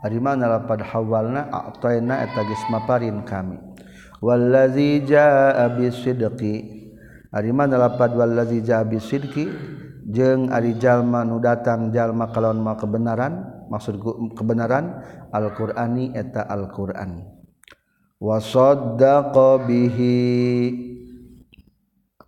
ari 0.00 0.22
mana 0.22 0.46
lapad 0.46 0.80
hawalna 0.86 1.50
a'tayna 1.50 2.22
eta 2.22 2.46
geus 2.46 2.64
maparin 2.70 3.26
kami. 3.26 3.58
Wallazi 4.22 5.02
jaa 5.04 5.66
bisidqi 5.74 6.86
ari 7.34 7.50
mana 7.50 7.76
lapad 7.76 8.14
wallazi 8.14 8.62
jaa 8.62 8.86
bisidqi 8.86 9.50
jeung 10.06 10.54
ari 10.54 10.78
jalma 10.78 11.26
nu 11.26 11.42
datang 11.42 11.90
jalma 11.90 12.30
kalawan 12.30 12.62
ma 12.62 12.78
kebenaran 12.78 13.66
maksud 13.68 13.98
kebenaran 14.38 15.02
alqurani 15.34 16.14
eta 16.14 16.46
alquran. 16.46 17.26
wa 18.22 18.38
saddaqa 18.38 19.66
bihi. 19.66 20.93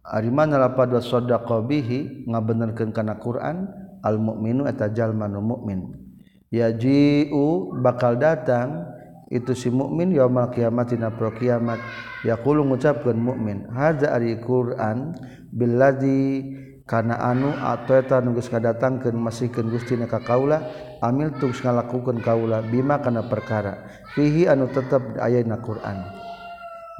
Arimanpadaqbihi 0.06 2.30
ngabenerkeun 2.30 2.94
kana 2.94 3.18
Quran 3.18 3.66
almukminu 4.06 4.70
etajallma 4.70 5.26
mukmin 5.26 5.98
yajiu 6.54 7.74
bakal 7.82 8.14
datang 8.14 8.86
itu 9.26 9.50
si 9.58 9.74
mukmin 9.74 10.14
yaumul 10.14 10.54
kiamat 10.54 10.94
dina 10.94 11.10
pro 11.10 11.34
kiamat. 11.34 11.82
Yaqulu 12.22 12.62
ngucapkeun 12.62 13.18
mukmin 13.18 13.66
hadza 13.74 14.14
ari 14.14 14.38
Quran 14.38 15.18
billadzi 15.50 16.54
kana 16.86 17.18
anu 17.18 17.50
ataeta 17.50 18.22
nu 18.22 18.38
geus 18.38 18.46
kadatangkeun 18.46 19.18
masihkeun 19.18 19.74
Gusti 19.74 19.98
na 19.98 20.06
ka 20.06 20.22
kaula 20.22 20.62
amil 21.02 21.34
tu 21.42 21.50
geus 21.50 21.66
ngalakukeun 21.66 22.22
kaula 22.22 22.62
bima 22.62 23.02
kana 23.02 23.26
perkara. 23.26 23.90
Fihi 24.14 24.46
anu 24.46 24.70
tetep 24.70 25.18
aya 25.18 25.42
dina 25.42 25.58
Quran. 25.58 26.06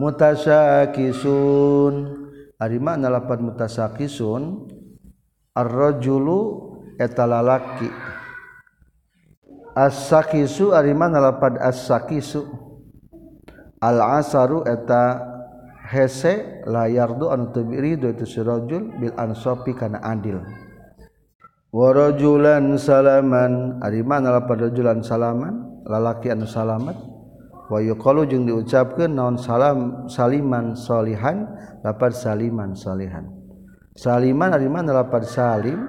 Mutasyakisun 0.03 2.26
Arima 2.57 2.97
nalapan 2.97 3.53
mutasakisun 3.53 4.73
arrojulu 5.53 6.41
eta 6.97 7.29
lalaki. 7.29 7.89
As-sakisu 9.77 10.73
arima 10.73 11.13
nalapan 11.13 11.61
as-sakisu. 11.61 12.49
Al-asaru 13.77 14.65
eta 14.65 15.21
hese 15.93 16.65
layardu 16.65 17.29
anu 17.29 17.53
tebiridu 17.53 18.09
itu 18.11 18.25
sirajul 18.25 18.97
bil 18.97 19.15
ansopi 19.15 19.77
kana 19.77 20.03
adil 20.03 20.43
warajulan 21.77 22.81
salaman 22.81 23.79
arima 23.85 24.17
nalapan 24.17 24.67
rajulan 24.67 25.05
salaman 25.05 25.85
lalaki 25.85 26.33
anu 26.33 26.49
salamat. 26.49 27.16
Wahyu 27.67 27.99
jeung 28.31 28.47
diucapkan 28.47 29.11
naon 29.11 29.35
salam 29.43 30.07
saliman 30.07 30.79
solihan? 30.79 31.51
Lapar 31.83 32.15
saliman 32.15 32.79
solihan. 32.79 33.27
Saliman 33.99 34.55
hariman 34.55 34.87
lapar 34.87 35.27
salim? 35.27 35.83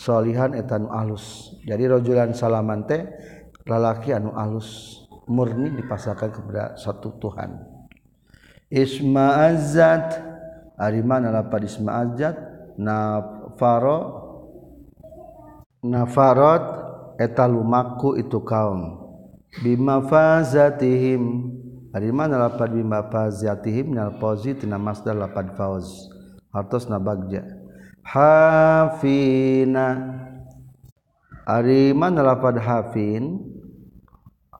Solihan 0.00 0.56
etanu 0.56 0.88
alus. 0.88 1.52
Jadi 1.68 1.84
rojulan 1.84 2.32
salaman 2.32 2.88
teh 2.88 3.04
lalaki 3.68 4.16
anu 4.16 4.32
alus 4.32 4.96
murni 5.28 5.76
dipasarkan 5.76 6.30
kepada 6.32 6.64
satu 6.80 7.20
Tuhan. 7.20 7.68
Isma 8.72 9.50
azat 9.50 10.24
mana 11.04 11.28
lapar 11.28 11.60
isma 11.60 12.00
azat 12.00 12.32
nafaro 12.80 13.98
nafarot 15.84 16.64
etalumaku 17.20 18.16
itu 18.16 18.40
kaum. 18.40 18.99
bimafazatihim. 19.58 21.22
Ari 21.90 22.14
mana 22.14 22.38
lapad 22.38 22.70
bimafazatihim? 22.70 23.98
Nal 23.98 24.22
fauzi 24.22 24.54
tina 24.54 24.78
masdar 24.78 25.18
lapad 25.18 25.58
fauz. 25.58 26.06
Hartos 26.54 26.86
nabagja 26.86 27.42
hafina. 28.06 29.86
Ari 31.46 31.90
mana 31.94 32.22
lapad 32.22 32.62
hafin? 32.62 33.42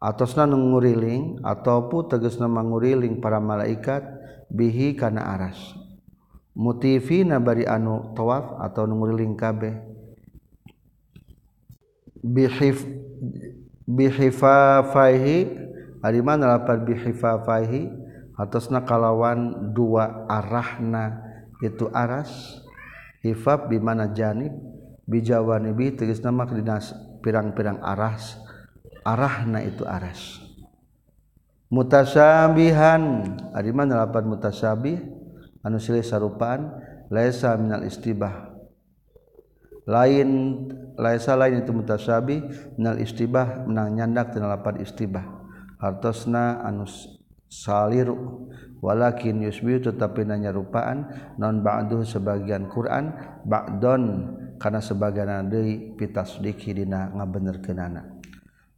Atosna 0.00 0.48
nguriling 0.48 1.44
atopu 1.44 2.08
tegasna 2.08 2.48
manguriling 2.48 3.20
para 3.20 3.36
malaikat 3.36 4.00
bihi 4.48 4.96
kana 4.96 5.36
aras. 5.36 5.60
Mutifina 6.56 7.36
bari 7.36 7.68
anu 7.68 8.16
tawaf 8.16 8.56
atau 8.64 8.88
nguriling 8.88 9.36
kabeh. 9.36 9.76
Bihif 12.24 12.80
bihifafahi 13.96 15.38
ari 16.00 16.20
mana 16.22 16.56
lapar 16.56 16.80
bihifafahi 16.86 17.90
atasna 18.38 18.86
kalawan 18.86 19.74
dua 19.74 20.30
arahna 20.30 21.20
itu 21.60 21.90
aras 21.92 22.62
hifab 23.20 23.68
bi 23.68 23.76
mana 23.82 24.08
janib 24.14 24.54
bijawanibi 25.04 25.98
nama 26.22 26.46
makna 26.46 26.78
pirang-pirang 27.20 27.82
aras 27.84 28.40
arahna 29.04 29.60
itu 29.64 29.84
aras. 29.84 30.40
Mutasabihan 31.70 33.22
ari 33.54 33.70
mana 33.70 34.02
lapar 34.02 34.26
mutasabih 34.26 34.98
anu 35.62 35.78
silih 35.78 36.02
sarupaan 36.02 36.66
laisa 37.12 37.54
minal 37.54 37.86
istibah. 37.86 38.49
Lain 39.88 40.28
laisa 40.96 41.36
lain 41.36 41.64
itu 41.64 41.72
mutasabih 41.72 42.40
minal 42.76 42.98
istibah 43.00 43.64
menang 43.64 43.96
nyandak 43.96 44.32
tina 44.36 44.48
lapan 44.48 44.80
istibah. 44.82 45.24
Hartosna 45.80 46.60
anu 46.64 46.84
saliru. 47.48 48.48
Walakin 48.80 49.44
yusbi 49.44 49.76
tetapi 49.76 50.24
nanya 50.24 50.56
rupaan 50.56 51.04
non 51.36 51.60
ba'du 51.60 52.00
sebagian 52.00 52.64
Quran 52.72 53.12
ba'don 53.44 54.32
karena 54.56 54.80
sebagian 54.80 55.52
deui 55.52 55.92
pitasdiki 56.00 56.72
dina 56.72 57.12
ngabenerkeunana 57.12 58.16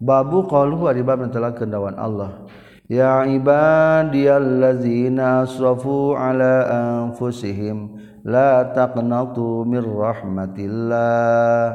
babu 0.03 0.51
qalu 0.51 0.91
bab 1.07 1.23
telah 1.31 1.55
kendawan 1.55 1.95
Allah. 1.95 2.51
Ya 2.91 3.23
ibadiyallazina 3.25 5.47
asrafu 5.47 6.19
ala 6.19 6.67
anfusihim 7.07 8.03
la 8.25 8.73
taqnatu 8.75 9.65
mir 9.67 9.85
rahmatillah. 9.85 11.67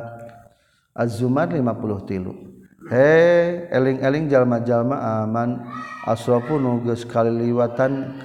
Az-Zumar 0.97 1.51
53 1.53 2.47
He 2.87 3.67
eling-eling 3.69 4.31
jalma-jalma 4.31 5.23
aman. 5.23 5.67
Asrofu 6.07 6.55
nugas 6.55 7.03
kaliliwatan 7.03 8.15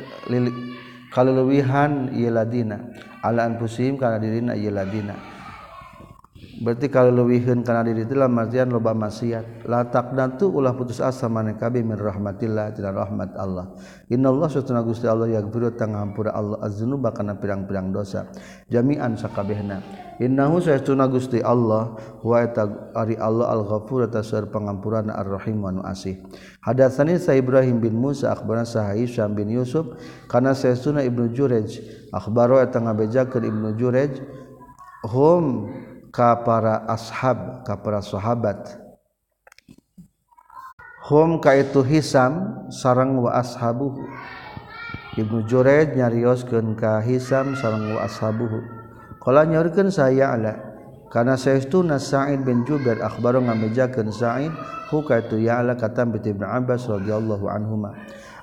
kaliluwihan 1.11 2.15
ieu 2.15 2.31
ladina 2.31 2.79
ala 3.27 3.51
anfusihim 3.51 3.99
kana 3.99 4.23
dirina 4.23 4.55
ieu 4.55 4.71
ladina 4.71 5.19
berarti 6.63 6.87
kalau 6.87 7.11
leuwihkeun 7.11 7.67
kana 7.67 7.83
diri 7.83 8.07
teh 8.07 8.15
marjian 8.15 8.71
loba 8.71 8.95
maksiat. 8.95 9.67
La 9.67 9.85
taqnatu 9.91 10.49
ulah 10.49 10.73
putus 10.73 11.03
asa 11.03 11.27
maneh 11.27 11.59
kabeh 11.59 11.83
min 11.83 11.99
rahmatillah 11.99 12.73
tina 12.73 12.95
rahmat 12.95 13.35
Allah. 13.35 13.75
Innallaha 14.09 14.63
satuna 14.63 14.87
Gusti 14.87 15.11
Allah 15.11 15.29
yaghfiru 15.29 15.75
tang 15.75 15.99
ngampura 15.99 16.31
Allah 16.31 16.63
az-dzunuba 16.63 17.11
kana 17.11 17.37
pirang-pirang 17.37 17.91
dosa. 17.91 18.31
Jami'an 18.71 19.19
sakabehna. 19.19 19.83
Innahu 20.23 20.63
satuna 20.63 21.11
Gusti 21.11 21.43
Allah 21.43 21.99
wa 22.23 22.37
eta 22.39 22.95
ari 22.95 23.19
Allah 23.19 23.51
al-ghafur 23.51 24.07
eta 24.07 24.23
saur 24.23 24.47
pangampurana 24.47 25.19
ar-rahim 25.19 25.59
wa 25.59 25.83
asih 25.89 26.21
hadatsani 26.63 27.19
sa 27.19 27.35
Ibrahim 27.35 27.83
bin 27.83 27.99
Musa 27.99 28.31
akhbarana 28.31 28.63
sa 28.63 28.95
Hisham 28.95 29.35
bin 29.35 29.51
Yusuf 29.51 29.99
kana 30.31 30.55
satuna 30.55 31.03
Ibnu 31.03 31.35
Jurej 31.35 31.83
akhbaro 32.15 32.63
eta 32.63 32.79
ngabejakeun 32.79 33.43
Ibnu 33.51 33.69
Jurej 33.75 34.23
hum 35.11 35.73
para 36.13 36.85
ashab 36.93 37.65
ka 37.65 37.81
para 37.81 38.05
sahabat. 38.05 38.79
Home 41.09 41.41
ka 41.43 41.57
itu 41.57 41.83
hisam 41.83 42.69
sarang 42.71 43.19
wa 43.19 43.35
ashabu 43.35 43.97
Ibnu 45.19 45.45
Jured 45.45 45.99
nyarioskeun 45.99 46.79
ka 46.79 47.03
hisam 47.03 47.57
sarang 47.59 47.97
wa 47.97 48.07
ashabuhu. 48.07 48.61
Qala 49.19 49.45
nyaurkeun 49.49 49.91
saya 49.91 50.37
ala 50.37 50.57
kana 51.13 51.37
saestuna 51.37 52.01
Sa'id 52.01 52.45
bin 52.47 52.65
Jubair 52.65 53.03
akhbaro 53.03 53.43
ngamejakeun 53.45 54.09
Sa'id? 54.09 54.53
Hu 54.93 55.05
ka 55.05 55.21
itu 55.21 55.41
ya 55.41 55.65
ala 55.65 55.77
kata 55.77 56.05
bi 56.09 56.21
Ibnu 56.21 56.45
Abbas 56.45 56.89
radhiyallahu 56.89 57.45
anhuma. 57.49 57.97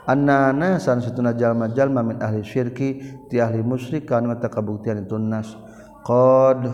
Anna 0.09 0.49
nasan 0.49 1.05
satuna 1.05 1.37
jalma-jalma 1.37 2.01
min 2.01 2.17
ahli 2.17 2.41
syirki 2.41 2.89
ti 3.29 3.37
ahli 3.37 3.61
musyrik 3.61 4.09
kana 4.09 4.41
kabuktian 4.41 5.05
itu 5.05 5.21
nas. 5.21 5.53
Qad 6.01 6.65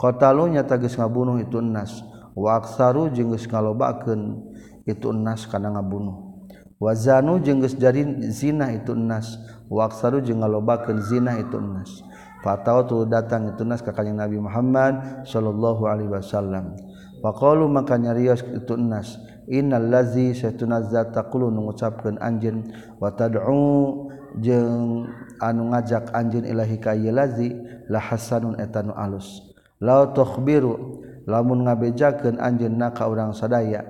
kotalunya 0.00 0.64
tagis 0.64 0.96
ngabunuh 0.96 1.36
itu 1.44 1.60
nas. 1.60 2.00
Waksaru 2.32 3.12
jenggus 3.12 3.44
ngalobakeun 3.44 4.40
itu 4.88 5.12
nas 5.12 5.44
kana 5.44 5.76
ngabunuh. 5.76 6.40
Wazanu 6.80 7.36
jenggus 7.44 7.76
jadi 7.76 8.00
zina 8.32 8.72
itu 8.72 8.96
nas. 8.96 9.36
Waksaru 9.68 10.24
jeung 10.24 10.40
ngalobakeun 10.40 11.04
zina 11.04 11.36
itu 11.36 11.60
nas. 11.60 12.00
Fatau 12.40 12.88
tu 12.88 13.04
datang 13.04 13.52
itu 13.52 13.60
nas 13.68 13.84
ka 13.84 13.92
kanjing 13.92 14.16
Nabi 14.16 14.40
Muhammad 14.40 15.28
sallallahu 15.28 15.84
alaihi 15.84 16.08
wasallam. 16.08 16.72
Faqalu 17.20 17.68
maka 17.68 18.00
nyarios 18.00 18.40
itu 18.40 18.80
nas 18.80 19.20
innal 19.44 19.84
ladzi 19.92 20.32
satuna 20.32 20.80
zataqulu 20.80 21.52
ngucapkeun 21.52 22.16
anjeun 22.16 22.72
wa 22.96 23.12
tad'u 23.12 24.08
jeung 24.40 25.04
anu 25.36 25.62
ngajak 25.76 26.16
anjeun 26.16 26.48
ilahi 26.48 26.80
ka 26.80 26.96
lazi 26.96 27.52
la 27.92 28.00
hasanun 28.00 28.56
etanu 28.56 28.96
alus. 28.96 29.49
la 29.80 30.12
tohbiru 30.12 31.00
lamun 31.24 31.64
ngabejakeun 31.64 32.36
anjeun 32.36 32.76
na 32.76 32.92
ka 32.92 33.08
urang 33.08 33.32
sadaya 33.32 33.84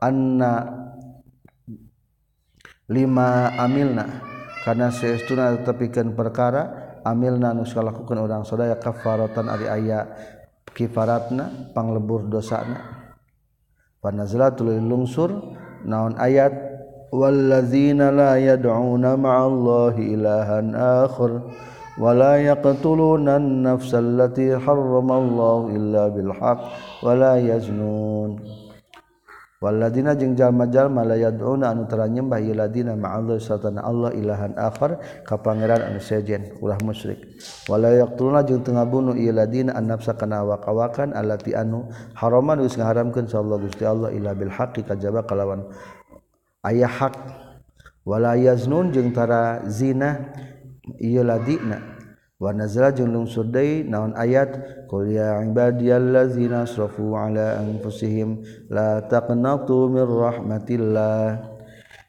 anna 0.00 0.68
lima 2.88 3.56
amilna 3.56 4.04
karena 4.64 4.92
saestuna 4.92 5.56
tetepikeun 5.56 6.12
perkara 6.12 6.96
amilna 7.04 7.56
nu 7.56 7.64
salakukeun 7.64 8.20
urang 8.20 8.44
sadaya 8.44 8.76
kafaratan 8.76 9.48
ari 9.48 9.66
aya 9.66 10.00
kifaratna 10.74 11.72
panglebur 11.74 12.28
dosana. 12.30 12.78
Panazlatul 14.00 14.80
lungsur 14.80 15.30
naon 15.84 16.16
ayat? 16.16 16.72
Wallazina 17.10 18.14
la 18.14 18.38
yad'una 18.38 19.18
ma'allahi 19.18 20.14
ilahan 20.14 20.72
akhar. 20.78 21.42
ولا 22.00 22.32
يقتلون 22.40 23.28
النفس 23.28 23.90
التي 23.94 24.58
حرم 24.64 25.08
الله 25.12 25.58
إلا 25.76 26.04
بالحق 26.08 26.60
ولا 27.04 27.32
يزنون 27.36 28.32
Waladina 29.60 30.16
jeung 30.16 30.32
jalma-jalma 30.32 31.04
la 31.04 31.20
yad'una 31.20 31.68
anu 31.68 31.84
tara 31.84 32.08
nyembah 32.08 32.40
iladina 32.40 32.96
ma'allah 32.96 33.36
satan 33.36 33.76
Allah 33.76 34.08
ilahan 34.16 34.56
akhar 34.56 34.96
ka 35.20 35.36
pangeran 35.36 35.84
anu 35.84 36.00
sejen 36.00 36.56
ulah 36.64 36.80
musyrik. 36.80 37.20
Wala 37.68 37.92
yaqtuluna 37.92 38.40
jeung 38.48 38.64
teu 38.64 38.72
ngabunuh 38.72 39.12
iladina 39.20 39.76
annafsa 39.76 40.16
kana 40.16 40.48
waqawakan 40.48 41.12
allati 41.12 41.52
anu 41.52 41.92
haraman 42.16 42.64
geus 42.64 42.80
ngaharamkeun 42.80 43.28
sallallahu 43.28 43.68
Gusti 43.68 43.84
Allah 43.84 44.08
ila 44.16 44.32
bil 44.32 44.48
haqqi 44.48 44.80
kajaba 44.80 45.28
kalawan 45.28 45.68
aya 46.64 46.88
hak. 46.88 47.20
Wala 48.08 48.40
yaznun 48.40 48.96
jeung 48.96 49.12
tara 49.12 49.60
zina 49.68 50.24
ieu 50.98 51.22
ladina. 51.22 52.00
Wa 52.40 52.56
nazala 52.56 52.90
jeung 52.96 53.12
lungsur 53.12 53.52
deui 53.52 53.84
naon 53.84 54.16
ayat 54.16 54.56
qul 54.88 55.12
ya 55.12 55.44
ibadiyallazina 55.44 56.64
asrafu 56.64 57.12
ala 57.12 57.60
anfusihim 57.60 58.40
la 58.72 59.04
taqnatu 59.04 59.92
mir 59.92 60.08
rahmatillah. 60.08 61.52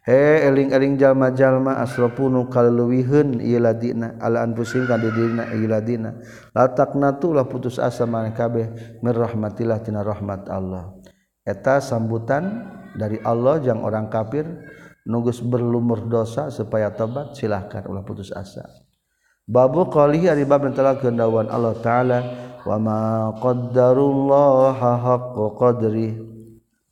He 0.01 0.47
eling-eling 0.47 0.97
jalma-jalma 0.97 1.77
asrafu 1.83 2.31
nu 2.31 2.47
kaleuwihun 2.47 3.43
ieu 3.43 3.59
ladina 3.59 4.15
ala 4.23 4.47
anfusihim 4.47 4.87
ka 4.87 4.95
dirina 4.97 5.51
ieu 5.51 5.67
ladina. 5.67 6.15
La 6.55 6.71
taqnatu 6.71 7.35
putus 7.45 7.75
asa 7.75 8.07
kabeh 8.31 8.97
mir 9.03 9.13
rahmatillah 9.13 9.83
tina 9.83 9.99
rahmat 9.99 10.47
Allah. 10.47 10.95
Eta 11.43 11.83
sambutan 11.83 12.71
dari 12.95 13.19
Allah 13.21 13.59
jang 13.59 13.83
orang 13.83 14.07
kafir 14.07 14.47
nugus 15.07 15.41
berlumur 15.41 16.05
dosa 16.05 16.49
supaya 16.53 16.91
tobat 16.93 17.33
silahkan. 17.37 17.85
Ulah 17.87 18.03
putus 18.05 18.29
asa. 18.33 18.65
Babu 19.45 19.89
qalihi 19.89 20.29
ari 20.29 20.45
bab 20.45 20.67
telah 20.73 20.97
dawan 20.99 21.49
Allah 21.49 21.75
taala. 21.79 22.19
Wa 22.61 22.77
ma 22.77 23.33
qaddarullah 23.41 24.77
haqqo 24.77 25.57
qadri. 25.57 26.31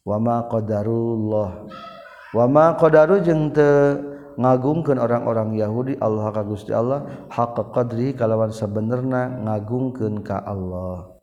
Wa 0.07 0.17
ma 0.17 0.41
qadarullah 0.49 1.69
wa 2.33 2.45
ma 2.49 2.73
qadaru 2.77 3.21
jeung 3.21 3.53
teu 3.53 3.97
ngagungkeun 4.39 4.97
orang-orang 4.97 5.57
Yahudi 5.57 5.99
Allah 5.99 6.31
ka 6.31 6.41
Gusti 6.45 6.71
Allah 6.71 7.27
haqqa 7.29 7.75
qadri 7.75 8.15
kalawan 8.15 8.53
sabenerna 8.53 9.27
ngagungkeun 9.45 10.23
ka 10.23 10.41
Allah. 10.47 11.18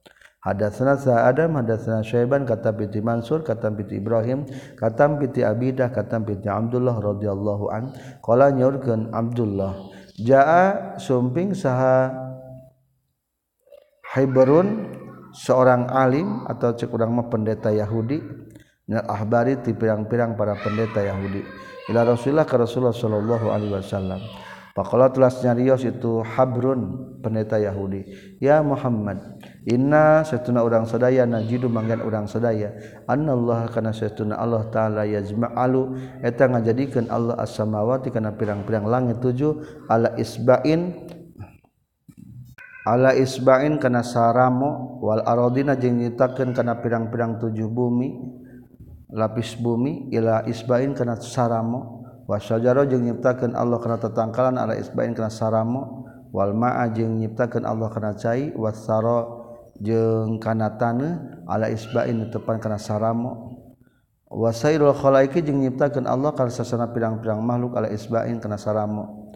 Hadatsana 0.46 0.94
sa 0.94 1.26
Adam 1.26 1.58
hadatsana 1.58 2.06
Syaiban 2.06 2.46
kata 2.46 2.70
piti 2.70 3.02
Mansur 3.02 3.42
kata 3.42 3.74
piti 3.74 3.98
Ibrahim 3.98 4.46
kata 4.78 5.18
piti 5.18 5.42
Abidah 5.42 5.90
kata 5.90 6.22
piti 6.22 6.46
Abdullah 6.46 6.94
radhiyallahu 7.02 7.64
an. 7.74 7.90
Qala 8.22 8.54
nyaurkeun 8.54 9.10
Abdullah 9.10 9.74
jaa 10.22 10.94
sumping 11.02 11.50
saha 11.50 12.14
Hibrun 14.14 14.94
seorang 15.34 15.90
alim 15.90 16.46
atau 16.46 16.72
cek 16.72 16.94
urang 16.94 17.10
mah 17.10 17.26
pendeta 17.26 17.74
Yahudi 17.74 18.22
ahbari 18.86 19.58
di 19.60 19.74
pirang-pirang 19.74 20.38
para 20.38 20.54
pendeta 20.62 21.02
Yahudi 21.02 21.42
ila 21.90 22.06
Rasulullah 22.06 22.46
ke 22.46 22.54
Rasulullah 22.54 22.94
sallallahu 22.94 23.46
alaihi 23.50 23.74
wasallam. 23.74 24.22
Pakola 24.76 25.08
telah 25.08 25.32
itu 25.80 26.20
habrun 26.20 26.80
pendeta 27.24 27.56
Yahudi. 27.56 28.04
Ya 28.44 28.60
Muhammad 28.60 29.35
Inna 29.66 30.22
setuna 30.22 30.62
orang 30.62 30.86
sadaya 30.86 31.26
najidu 31.26 31.66
manggan 31.66 31.98
orang 31.98 32.30
sadaya. 32.30 32.70
Annallaha 33.10 33.66
kana 33.66 33.90
setuna 33.90 34.38
Allah 34.38 34.62
taala 34.70 35.02
yajma'alu 35.02 35.98
eta 36.22 36.46
ngajadikeun 36.46 37.10
Allah 37.10 37.34
as-samawati 37.42 38.14
kana 38.14 38.38
pirang-pirang 38.38 38.86
langit 38.86 39.18
tujuh. 39.18 39.58
Ala 39.90 40.14
isba'in 40.14 41.10
ala 42.86 43.10
isba'in 43.18 43.82
kana 43.82 44.06
saramo 44.06 45.02
wal 45.02 45.26
aradina 45.26 45.74
jeung 45.74 45.98
nyitakeun 45.98 46.54
kana 46.54 46.78
pirang-pirang 46.78 47.42
tujuh 47.42 47.66
bumi 47.66 48.22
lapis 49.10 49.58
bumi. 49.58 50.14
Ila 50.14 50.46
isba'in 50.46 50.94
kana 50.94 51.18
saramo 51.18 52.06
wasajaro 52.30 52.86
jeung 52.86 53.02
nyiptakeun 53.02 53.58
Allah 53.58 53.82
kana 53.82 53.98
tetangkalan. 53.98 54.62
Ala 54.62 54.78
isba'in 54.78 55.10
kana 55.10 55.26
saramo 55.26 56.06
wal 56.30 56.54
ma'a 56.54 56.86
jeung 56.94 57.18
nyiptakeun 57.18 57.66
Allah 57.66 57.90
kana 57.90 58.14
cai 58.14 58.54
wasaro 58.54 59.35
jeung 59.80 60.38
kana 60.40 60.76
taneuh 60.76 61.44
ala 61.48 61.68
isbain 61.68 62.28
tepan 62.32 62.60
kana 62.60 62.76
saramo. 62.80 63.56
Wasairul 64.26 64.90
khalaiki 64.90 65.38
jeung 65.40 65.62
nyiptakeun 65.62 66.04
Allah 66.04 66.34
kana 66.34 66.50
sasana 66.50 66.90
pirang-pirang 66.90 67.38
makhluk 67.38 67.78
ala 67.78 67.86
isbain 67.88 68.42
kana 68.42 68.58
saramo. 68.58 69.32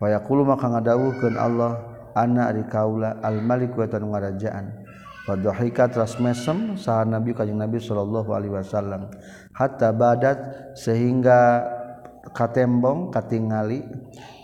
Fayaqulu 0.00 0.48
maka 0.48 0.64
ngadawuhkeun 0.64 1.36
Allah 1.36 1.76
ana 2.16 2.48
ari 2.48 2.64
kaula 2.64 3.20
al 3.20 3.44
malik 3.44 3.76
wa 3.76 3.84
tanu 3.84 4.16
ngarajaan. 4.16 4.80
Fadhahika 5.28 5.92
tras 5.92 6.16
mesem 6.16 6.80
saha 6.80 7.04
nabi 7.04 7.36
kanjeng 7.36 7.60
nabi 7.60 7.76
sallallahu 7.76 8.32
alaihi 8.32 8.56
wasallam. 8.56 9.12
Hatta 9.52 9.92
badat 9.92 10.40
sehingga 10.80 11.60
katembong 12.32 13.12
katingali 13.12 13.84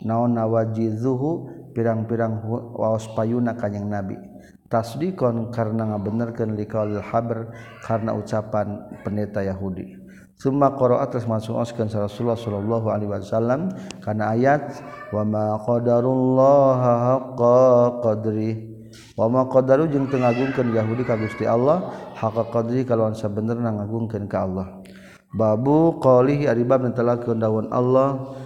naon 0.04 0.36
nawajizuhu 0.36 1.48
pirang-pirang 1.72 2.44
waos 2.76 3.08
payuna 3.16 3.56
kanjeng 3.56 3.88
nabi. 3.88 4.20
tasdikon 4.66 5.50
karena 5.54 5.94
ngabenerkeun 5.94 6.54
liqaulil 6.58 7.02
habar 7.02 7.54
karena 7.82 8.14
ucapan 8.14 8.82
pendeta 9.06 9.42
Yahudi. 9.42 9.98
Summa 10.36 10.68
qara'a 10.76 11.08
terus 11.08 11.24
masungoskeun 11.24 11.88
Rasulullah 11.88 12.36
sallallahu 12.36 12.92
alaihi 12.92 13.08
wasallam 13.08 13.72
kana 14.04 14.36
ayat 14.36 14.68
wa 15.08 15.24
ma 15.24 15.56
qadarullaha 15.64 16.92
haqqa 17.08 17.56
qadri 18.04 18.76
wa 19.16 19.32
ma 19.32 19.48
qadaru 19.48 19.88
jeung 19.88 20.12
teu 20.12 20.20
ngagungkeun 20.20 20.76
Yahudi 20.76 21.08
ka 21.08 21.16
Gusti 21.16 21.48
Allah 21.48 21.88
haqqa 22.20 22.52
qadri 22.52 22.84
kalawan 22.84 23.16
sabenerna 23.16 23.80
ngagungkeun 23.80 24.28
ka 24.28 24.44
Allah. 24.44 24.84
Babu 25.32 26.00
qalihi 26.04 26.52
ari 26.52 26.68
bab 26.68 26.84
mentelakeun 26.84 27.40
daun 27.40 27.72
Allah 27.72 28.36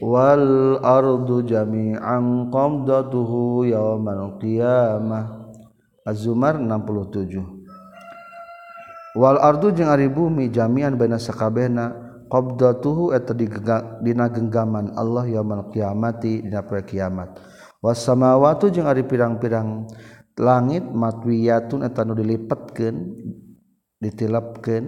wal 0.00 0.80
ardu 0.80 1.44
jami'an 1.44 2.48
qabdatuhu 2.48 3.68
yawmal 3.68 4.40
qiyamah. 4.40 5.40
Az-Zumar 6.00 6.56
67 6.56 7.60
Wal 9.10 9.36
ardu 9.42 9.74
jeung 9.74 9.90
ari 9.90 10.08
bumi 10.08 10.48
jami'an 10.48 10.96
baina 10.96 11.20
sakabehna 11.20 11.92
qabdatuhu 12.30 13.10
eta 13.12 13.34
dina 14.00 14.30
genggaman 14.30 14.94
Allah 14.94 15.26
yawmal 15.26 15.68
qiyamati 15.68 16.46
dina 16.46 16.62
poe 16.62 16.80
kiamat. 16.86 17.36
Was 17.82 18.06
samawati 18.06 18.70
jeung 18.70 18.86
ari 18.86 19.02
pirang-pirang 19.02 19.90
langit 20.40 20.86
matwiyatun 20.88 21.84
eta 21.84 22.06
nu 22.06 22.14
dilipetkeun 22.16 22.96
ditilapkeun 24.00 24.84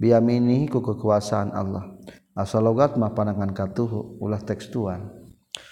biaminihi 0.00 0.70
ku 0.70 0.80
kekuasaan 0.80 1.52
Allah. 1.52 1.93
asalogat 2.34 2.98
mah 2.98 3.14
panangan 3.14 3.54
katuhu 3.54 4.18
ulah 4.20 4.42
tekstuan. 4.42 5.10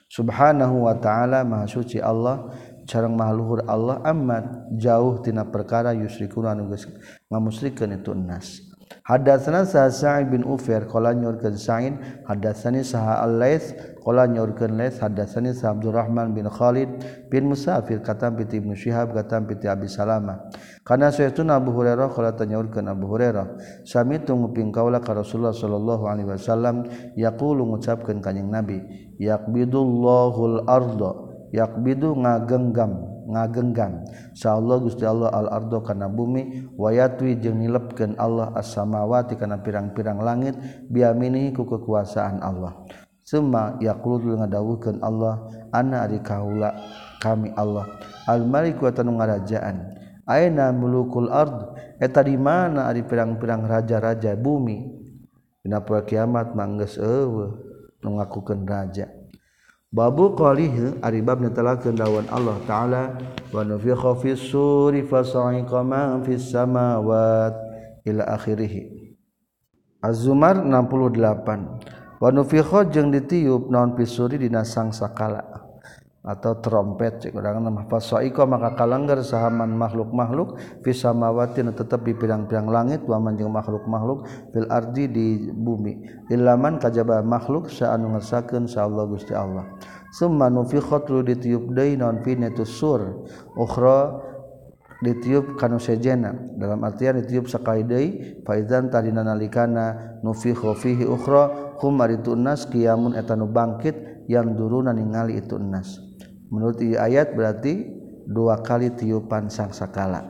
Subhanahu 0.08 0.86
wa 0.86 0.94
ta'ala 0.94 1.42
maha 1.42 1.66
suci 1.66 1.98
Allah 1.98 2.48
sareng 2.86 3.18
maha 3.18 3.32
luhur 3.34 3.60
Allah 3.66 3.98
amat 4.06 4.70
jauh 4.78 5.18
tina 5.24 5.42
perkara 5.48 5.96
yusrikuna 5.96 6.54
nu 6.54 6.70
geus 6.70 6.86
ngamusrikeun 7.28 7.98
itu 7.98 8.14
enas. 8.14 8.71
Hadatsana 9.02 9.66
Sa'id 9.66 10.30
bin 10.30 10.46
Ufair 10.46 10.86
qala 10.86 11.10
nyurkeun 11.10 11.58
Sa'id 11.58 11.98
hadatsani 12.22 12.86
Saha 12.86 13.26
Al-Lais 13.26 13.74
qala 13.98 14.30
nyurkeun 14.30 14.78
Lais 14.78 14.94
hadatsani 15.02 15.50
Sa 15.58 15.74
Abdurrahman 15.74 16.30
bin 16.30 16.46
Khalid 16.46 16.88
bin 17.26 17.50
Musafir 17.50 17.98
katam 17.98 18.38
piti 18.38 18.62
Ibnu 18.62 18.78
Syihab 18.78 19.10
katam 19.10 19.50
piti 19.50 19.66
Abi 19.66 19.90
Salamah. 19.90 20.46
Kana 20.86 21.10
saytuna 21.10 21.58
Abu 21.58 21.74
Hurairah 21.74 22.14
qala 22.14 22.38
tanyurkeun 22.38 22.86
Abu 22.86 23.10
Hurairah 23.10 23.82
sami 23.82 24.22
tunguping 24.22 24.70
kaula 24.70 25.02
ka 25.02 25.18
Rasulullah 25.18 25.54
sallallahu 25.54 26.06
alaihi 26.06 26.30
wasallam 26.30 26.86
yaqulu 27.18 27.74
ngucapkeun 27.74 28.22
kanjing 28.22 28.54
Nabi 28.54 28.80
yaqbidullahul 29.18 30.62
arda 30.70 31.10
yaqbidu 31.50 32.16
ngagenggam 32.16 33.11
ngagenggam 33.32 34.04
Saallah 34.36 34.78
Gusti 34.80 35.04
Allah 35.08 35.32
al-ardo 35.32 35.80
kana 35.80 36.08
bumi 36.08 36.68
wayatwi 36.76 37.40
jeung 37.40 37.60
nilepkeun 37.60 38.16
Allah 38.20 38.52
as-samawati 38.52 39.40
kana 39.40 39.60
pirang-pirang 39.64 40.20
langit 40.20 40.56
biamini 40.88 41.52
ku 41.56 41.64
kekuasaan 41.64 42.44
Allah. 42.44 42.84
Summa 43.22 43.78
yaqulu 43.78 44.36
ngadawuhkeun 44.38 45.00
Allah 45.00 45.46
ana 45.70 46.04
ari 46.04 46.18
kaula 46.20 46.74
kami 47.22 47.54
Allah 47.54 47.86
al-malik 48.26 48.82
wa 48.82 48.90
tanu 48.90 49.14
ngarajaan 49.14 49.94
aina 50.26 50.74
mulukul 50.74 51.30
ard 51.30 51.78
eta 52.02 52.20
di 52.26 52.34
mana 52.34 52.90
ari 52.90 53.06
pirang-pirang 53.06 53.62
raja-raja 53.64 54.34
bumi? 54.34 55.00
Dina 55.62 55.78
poe 55.78 56.02
kiamat 56.02 56.58
manggeus 56.58 56.98
eueuh 56.98 57.54
nu 58.02 58.18
ngakukeun 58.18 58.66
raja. 58.66 59.21
babu 59.92 60.32
qalihi 60.32 61.04
ari 61.04 61.20
bab 61.20 61.44
netelakeun 61.44 61.94
dawan 61.94 62.24
Allah 62.32 62.56
taala 62.64 63.02
wa 63.52 63.60
nufikha 63.60 64.16
fis 64.16 64.40
suri 64.40 65.04
fasa'iqa 65.04 65.84
man 65.84 66.24
fis 66.24 66.48
samawat 66.48 67.52
ila 68.08 68.24
akhirih. 68.34 68.88
Az-Zumar 70.02 70.64
68 70.64 72.18
wa 72.18 72.28
nufikha 72.32 72.88
jeung 72.90 73.12
ditiup 73.12 73.68
naon 73.68 73.94
fis 73.94 74.10
suri 74.16 74.40
dina 74.40 74.66
sangsakala. 74.66 75.61
atau 76.22 76.62
trompet 76.62 77.18
cek 77.18 77.34
urang 77.34 77.66
nama 77.66 77.82
fasaika 77.90 78.46
maka 78.46 78.78
kalengger 78.78 79.26
sahaman 79.26 79.74
makhluk-makhluk 79.74 80.54
fisamawati 80.86 81.66
tetep 81.66 81.98
di 82.06 82.14
pirang-pirang 82.14 82.70
langit 82.70 83.02
wa 83.10 83.18
manjing 83.18 83.50
makhluk-makhluk 83.50 84.30
fil 84.54 84.70
ardi 84.70 85.10
di 85.10 85.50
bumi. 85.50 85.98
Ilaman 86.30 86.78
kajaba 86.78 87.26
makhluk 87.26 87.66
saanu 87.66 88.14
ngersakeun 88.14 88.70
sa 88.70 88.86
Allah 88.86 89.04
Gusti 89.10 89.34
Allah. 89.34 89.66
Summa 90.14 90.46
nufikhat 90.46 91.10
lu 91.10 91.26
ditiup 91.26 91.74
deui 91.74 91.98
naon 91.98 92.22
fi 92.22 92.38
sur. 92.70 93.26
Ukhra 93.58 94.22
ditiup 95.02 95.58
kanu 95.58 95.82
sejena. 95.82 96.30
Dalam 96.54 96.86
artian 96.86 97.18
ditiup 97.18 97.50
sakali 97.50 97.82
deui 97.82 98.08
fa 98.46 98.54
idzan 98.54 98.94
tadina 98.94 99.26
nalikana 99.26 100.14
nufikhu 100.22 100.70
fihi 100.78 101.02
ukhra 101.02 101.74
hum 101.82 101.98
aritu 101.98 102.38
nas 102.38 102.62
qiyamun 102.70 103.18
eta 103.18 103.34
nu 103.34 103.50
bangkit 103.50 104.30
yang 104.30 104.54
duruna 104.54 104.94
ningali 104.94 105.42
itu 105.42 105.58
nas 105.58 106.11
menurut 106.52 106.76
ayat 106.84 107.32
berarti 107.32 107.88
dua 108.28 108.60
kali 108.60 108.92
tiupan 108.92 109.48
sangsakala. 109.48 110.28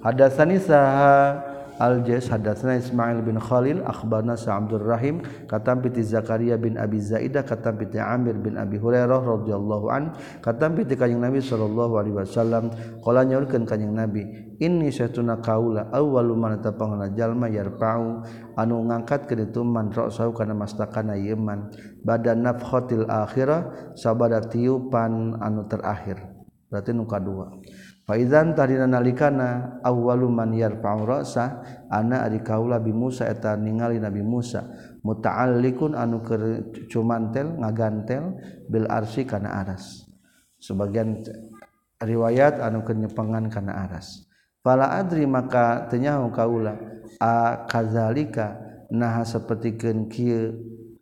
Hadatsani 0.00 0.56
saha 0.56 1.44
Aljas 1.76 2.32
hadatsana 2.32 2.80
Ismail 2.80 3.20
bin 3.20 3.36
Khalil 3.36 3.84
akhbarna 3.84 4.32
sa 4.32 4.56
Abdul 4.56 4.80
Rahim 4.80 5.20
katam 5.44 5.84
piti 5.84 6.00
Zakaria 6.00 6.56
bin 6.56 6.80
Abi 6.80 7.04
Zaidah 7.04 7.44
katam 7.44 7.76
piti 7.76 8.00
Amir 8.00 8.32
bin 8.40 8.56
Abi 8.56 8.80
Hurairah 8.80 9.20
radhiyallahu 9.20 9.86
an 9.92 10.16
katam 10.40 10.72
piti 10.72 10.96
kanjing 10.96 11.20
Nabi 11.20 11.44
sallallahu 11.44 12.00
alaihi 12.00 12.16
wasallam. 12.16 12.72
Qala 13.04 13.28
nyaurkeun 13.28 13.68
kanjing 13.68 13.92
Nabi 13.92 14.24
inni 14.56 14.88
satuna 14.88 15.36
kaula 15.44 15.92
awwalu 15.92 16.32
man 16.32 16.64
tapangna 16.64 17.12
jalma 17.12 17.52
yarfa'u. 17.52 18.24
Anu 18.56 18.88
ngangkat 18.88 19.28
ka 19.28 19.36
ditu 19.36 19.60
man 19.60 19.92
ra'sau 19.92 20.32
kana 20.32 20.56
mastakana 20.56 21.12
yeman 21.20 21.68
badan 22.00 22.40
nafkhatil 22.40 23.04
akhirah 23.04 23.92
sabada 23.92 24.40
tiupan 24.48 25.36
anu 25.44 25.68
terakhir. 25.68 26.24
Berarti 26.66 26.90
nu 26.90 27.06
kadua 27.06 27.62
Faizan 28.06 28.54
tarina 28.54 28.86
nalikana 28.86 29.82
awwalu 29.82 30.30
man 30.30 30.54
yarfa'u 30.54 31.02
ra'sa 31.02 31.58
ana 31.90 32.22
ari 32.22 32.38
kaula 32.38 32.78
bi 32.78 32.94
Musa 32.94 33.26
eta 33.26 33.58
ningali 33.58 33.98
Nabi 33.98 34.22
Musa 34.22 34.62
muta'alliqun 35.02 35.98
anu 35.98 36.22
keur 36.22 36.70
cumantel 36.86 37.58
ngagantel 37.58 38.38
bil 38.70 38.86
arsy 38.86 39.26
kana 39.26 39.58
aras. 39.58 40.06
Sebagian 40.62 41.18
riwayat 41.98 42.62
anu 42.62 42.86
keur 42.86 42.94
nyepengan 42.94 43.50
kana 43.50 43.90
aras. 43.90 44.22
Fala 44.62 44.94
adri 45.02 45.26
maka 45.26 45.90
teu 45.90 45.98
nyaho 45.98 46.30
kaula 46.30 46.78
a 47.18 47.66
kazalika 47.66 48.54
naha 48.86 49.26
sapertikeun 49.26 50.06
kieu 50.06 50.54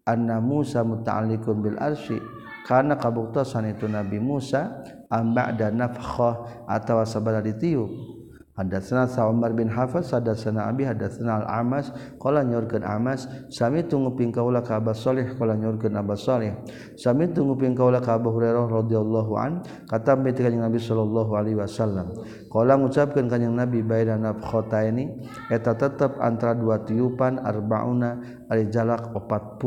anna 0.09 0.41
Musa 0.41 0.81
muta'alliqun 0.81 1.61
bil 1.61 1.77
arsy 1.77 2.17
kana 2.65 2.97
kabuktosan 2.97 3.77
itu 3.77 3.85
Nabi 3.93 4.17
Musa 4.17 4.73
amba 5.15 5.55
dan 5.55 5.79
nafkhah 5.79 6.67
atau 6.67 6.99
sabada 7.07 7.39
ditiup. 7.39 8.15
Hadatsana 8.55 9.11
Sa'umar 9.11 9.51
bin 9.51 9.67
Hafaz 9.67 10.15
hadatsana 10.15 10.71
Abi 10.71 10.87
hadatsana 10.87 11.43
Al-Amas 11.43 11.91
qala 12.23 12.47
nyurkeun 12.47 12.87
Amas 12.87 13.27
sami 13.51 13.83
tunguping 13.83 14.31
kaula 14.31 14.63
ka 14.63 14.79
Abbas 14.79 15.03
Shalih 15.03 15.35
qala 15.35 15.59
nyurkeun 15.59 15.99
Abbas 15.99 16.23
Shalih. 16.23 16.55
Sami 16.95 17.35
tunguping 17.35 17.75
kaula 17.75 17.99
ka 17.99 18.15
Abu 18.15 18.31
Hurairah 18.31 18.71
radhiyallahu 18.71 19.33
an 19.35 19.67
kata 19.91 20.15
bi 20.15 20.31
kanjing 20.31 20.63
Nabi 20.63 20.79
sallallahu 20.79 21.35
alaihi 21.35 21.59
wasallam. 21.59 22.15
Qala 22.47 22.79
ngucapkeun 22.79 23.27
kanjing 23.27 23.59
Nabi 23.59 23.83
baina 23.83 24.15
nafkhataini 24.23 25.27
eta 25.51 25.75
tetep 25.75 26.15
antara 26.23 26.55
dua 26.55 26.87
tiupan 26.87 27.43
arbauna 27.43 28.23
ari 28.47 28.71
jalak 28.71 29.11
40 29.11 29.59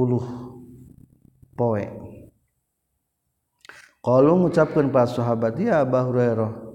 poe. 1.60 2.07
Kalau 4.08 4.40
mengucapkan 4.40 4.88
pas 4.88 5.12
sahabat 5.12 5.60
ya 5.60 5.84
Abu 5.84 6.00
Hurairah 6.00 6.68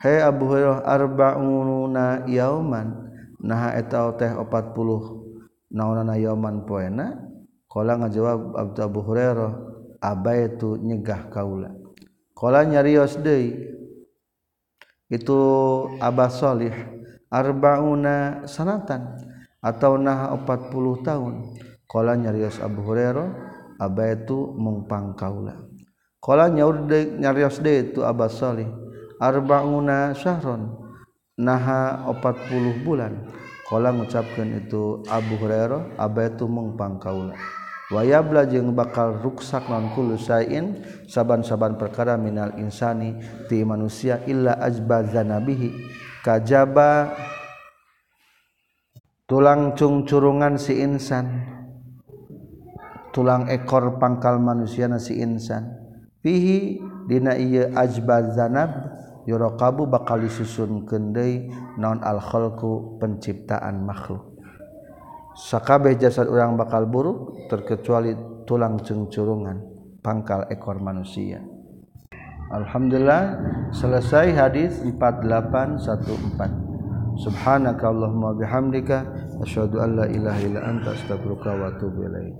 Hei 0.00 0.24
Abu 0.24 0.48
Hurairah 0.48 0.80
arba'una 0.84 2.24
yauman. 2.24 3.12
Nah 3.44 3.76
eta 3.76 4.08
teh 4.16 4.32
40 4.32 4.72
naonana 5.68 6.16
yauman 6.16 6.64
poena 6.64 7.20
Kala 7.68 8.00
ngajawab 8.00 8.56
Abu 8.80 9.00
Hurairah 9.04 9.52
abai 10.00 10.56
itu 10.56 10.80
nyegah 10.80 11.28
kaula. 11.28 11.68
Kala 12.32 12.64
nyarios 12.64 13.20
deui 13.20 13.76
itu 15.12 15.40
Abah 16.00 16.32
Salih 16.32 16.72
arba'una 17.28 18.48
sanatan 18.48 19.20
atau 19.60 20.00
nah 20.00 20.32
40 20.32 20.72
tahun. 21.04 21.34
Kala 21.84 22.16
nyarios 22.16 22.56
Abu 22.56 22.88
Hurairah 22.88 23.28
abai 23.84 24.16
itu 24.16 24.48
mungpang 24.56 25.12
kaula 25.12 25.73
Kala 26.24 26.48
nyaurde 26.48 27.20
nyarios 27.20 27.60
de 27.60 27.92
itu 27.92 28.00
Abbas 28.00 28.40
Salih 28.40 28.64
arbauna 29.20 30.16
syahron. 30.16 30.72
Naha 31.36 32.08
40 32.08 32.80
bulan. 32.80 33.28
Kala 33.68 33.92
ngucapkeun 33.92 34.64
itu 34.64 35.04
Abu 35.12 35.36
Hurairah 35.36 36.00
aba 36.00 36.32
itu 36.32 36.48
mengpang 36.48 36.96
kaula. 36.96 37.36
Wa 37.92 38.00
jeung 38.48 38.72
bakal 38.72 39.20
ruksak 39.20 39.68
non 39.68 39.92
kulusain 39.92 40.80
saban-saban 41.04 41.76
perkara 41.76 42.16
minal 42.16 42.56
insani 42.56 43.20
ti 43.44 43.60
manusia 43.60 44.24
illa 44.24 44.56
ajbaza 44.56 45.20
nabihi 45.20 45.92
kajaba 46.24 47.12
tulang 49.28 49.76
cungcurungan 49.76 50.56
si 50.56 50.80
insan. 50.80 51.52
Tulang 53.12 53.52
ekor 53.52 54.00
pangkal 54.00 54.40
manusia 54.40 54.88
si 54.96 55.20
insan 55.20 55.83
fihi 56.24 56.80
dina 57.04 57.36
ieu 57.36 57.68
ajbazanab 57.76 58.96
yurokabu 59.28 59.84
bakal 59.84 60.24
disusun 60.24 60.88
kendai 60.88 61.52
non 61.76 62.00
al 62.00 62.16
khalqu 62.24 62.96
penciptaan 62.96 63.84
makhluk. 63.84 64.32
Sakabeh 65.36 66.00
jasad 66.00 66.30
orang 66.32 66.56
bakal 66.56 66.88
buruk 66.88 67.50
terkecuali 67.52 68.16
tulang 68.48 68.80
cengcurungan 68.80 69.60
pangkal 70.00 70.48
ekor 70.48 70.80
manusia. 70.80 71.44
Alhamdulillah 72.54 73.40
selesai 73.74 74.30
hadis 74.36 74.78
4814 74.84 76.74
Subhanaka 77.14 77.88
Allahumma 77.88 78.34
bihamdika 78.34 79.06
asyhadu 79.38 79.78
an 79.78 79.96
la 80.02 80.06
ilaha 80.10 80.40
illa 80.42 80.60
anta 80.66 80.92
astaghfiruka 80.92 81.50
wa 81.56 81.70
atubu 81.70 82.10
ilaik 82.10 82.36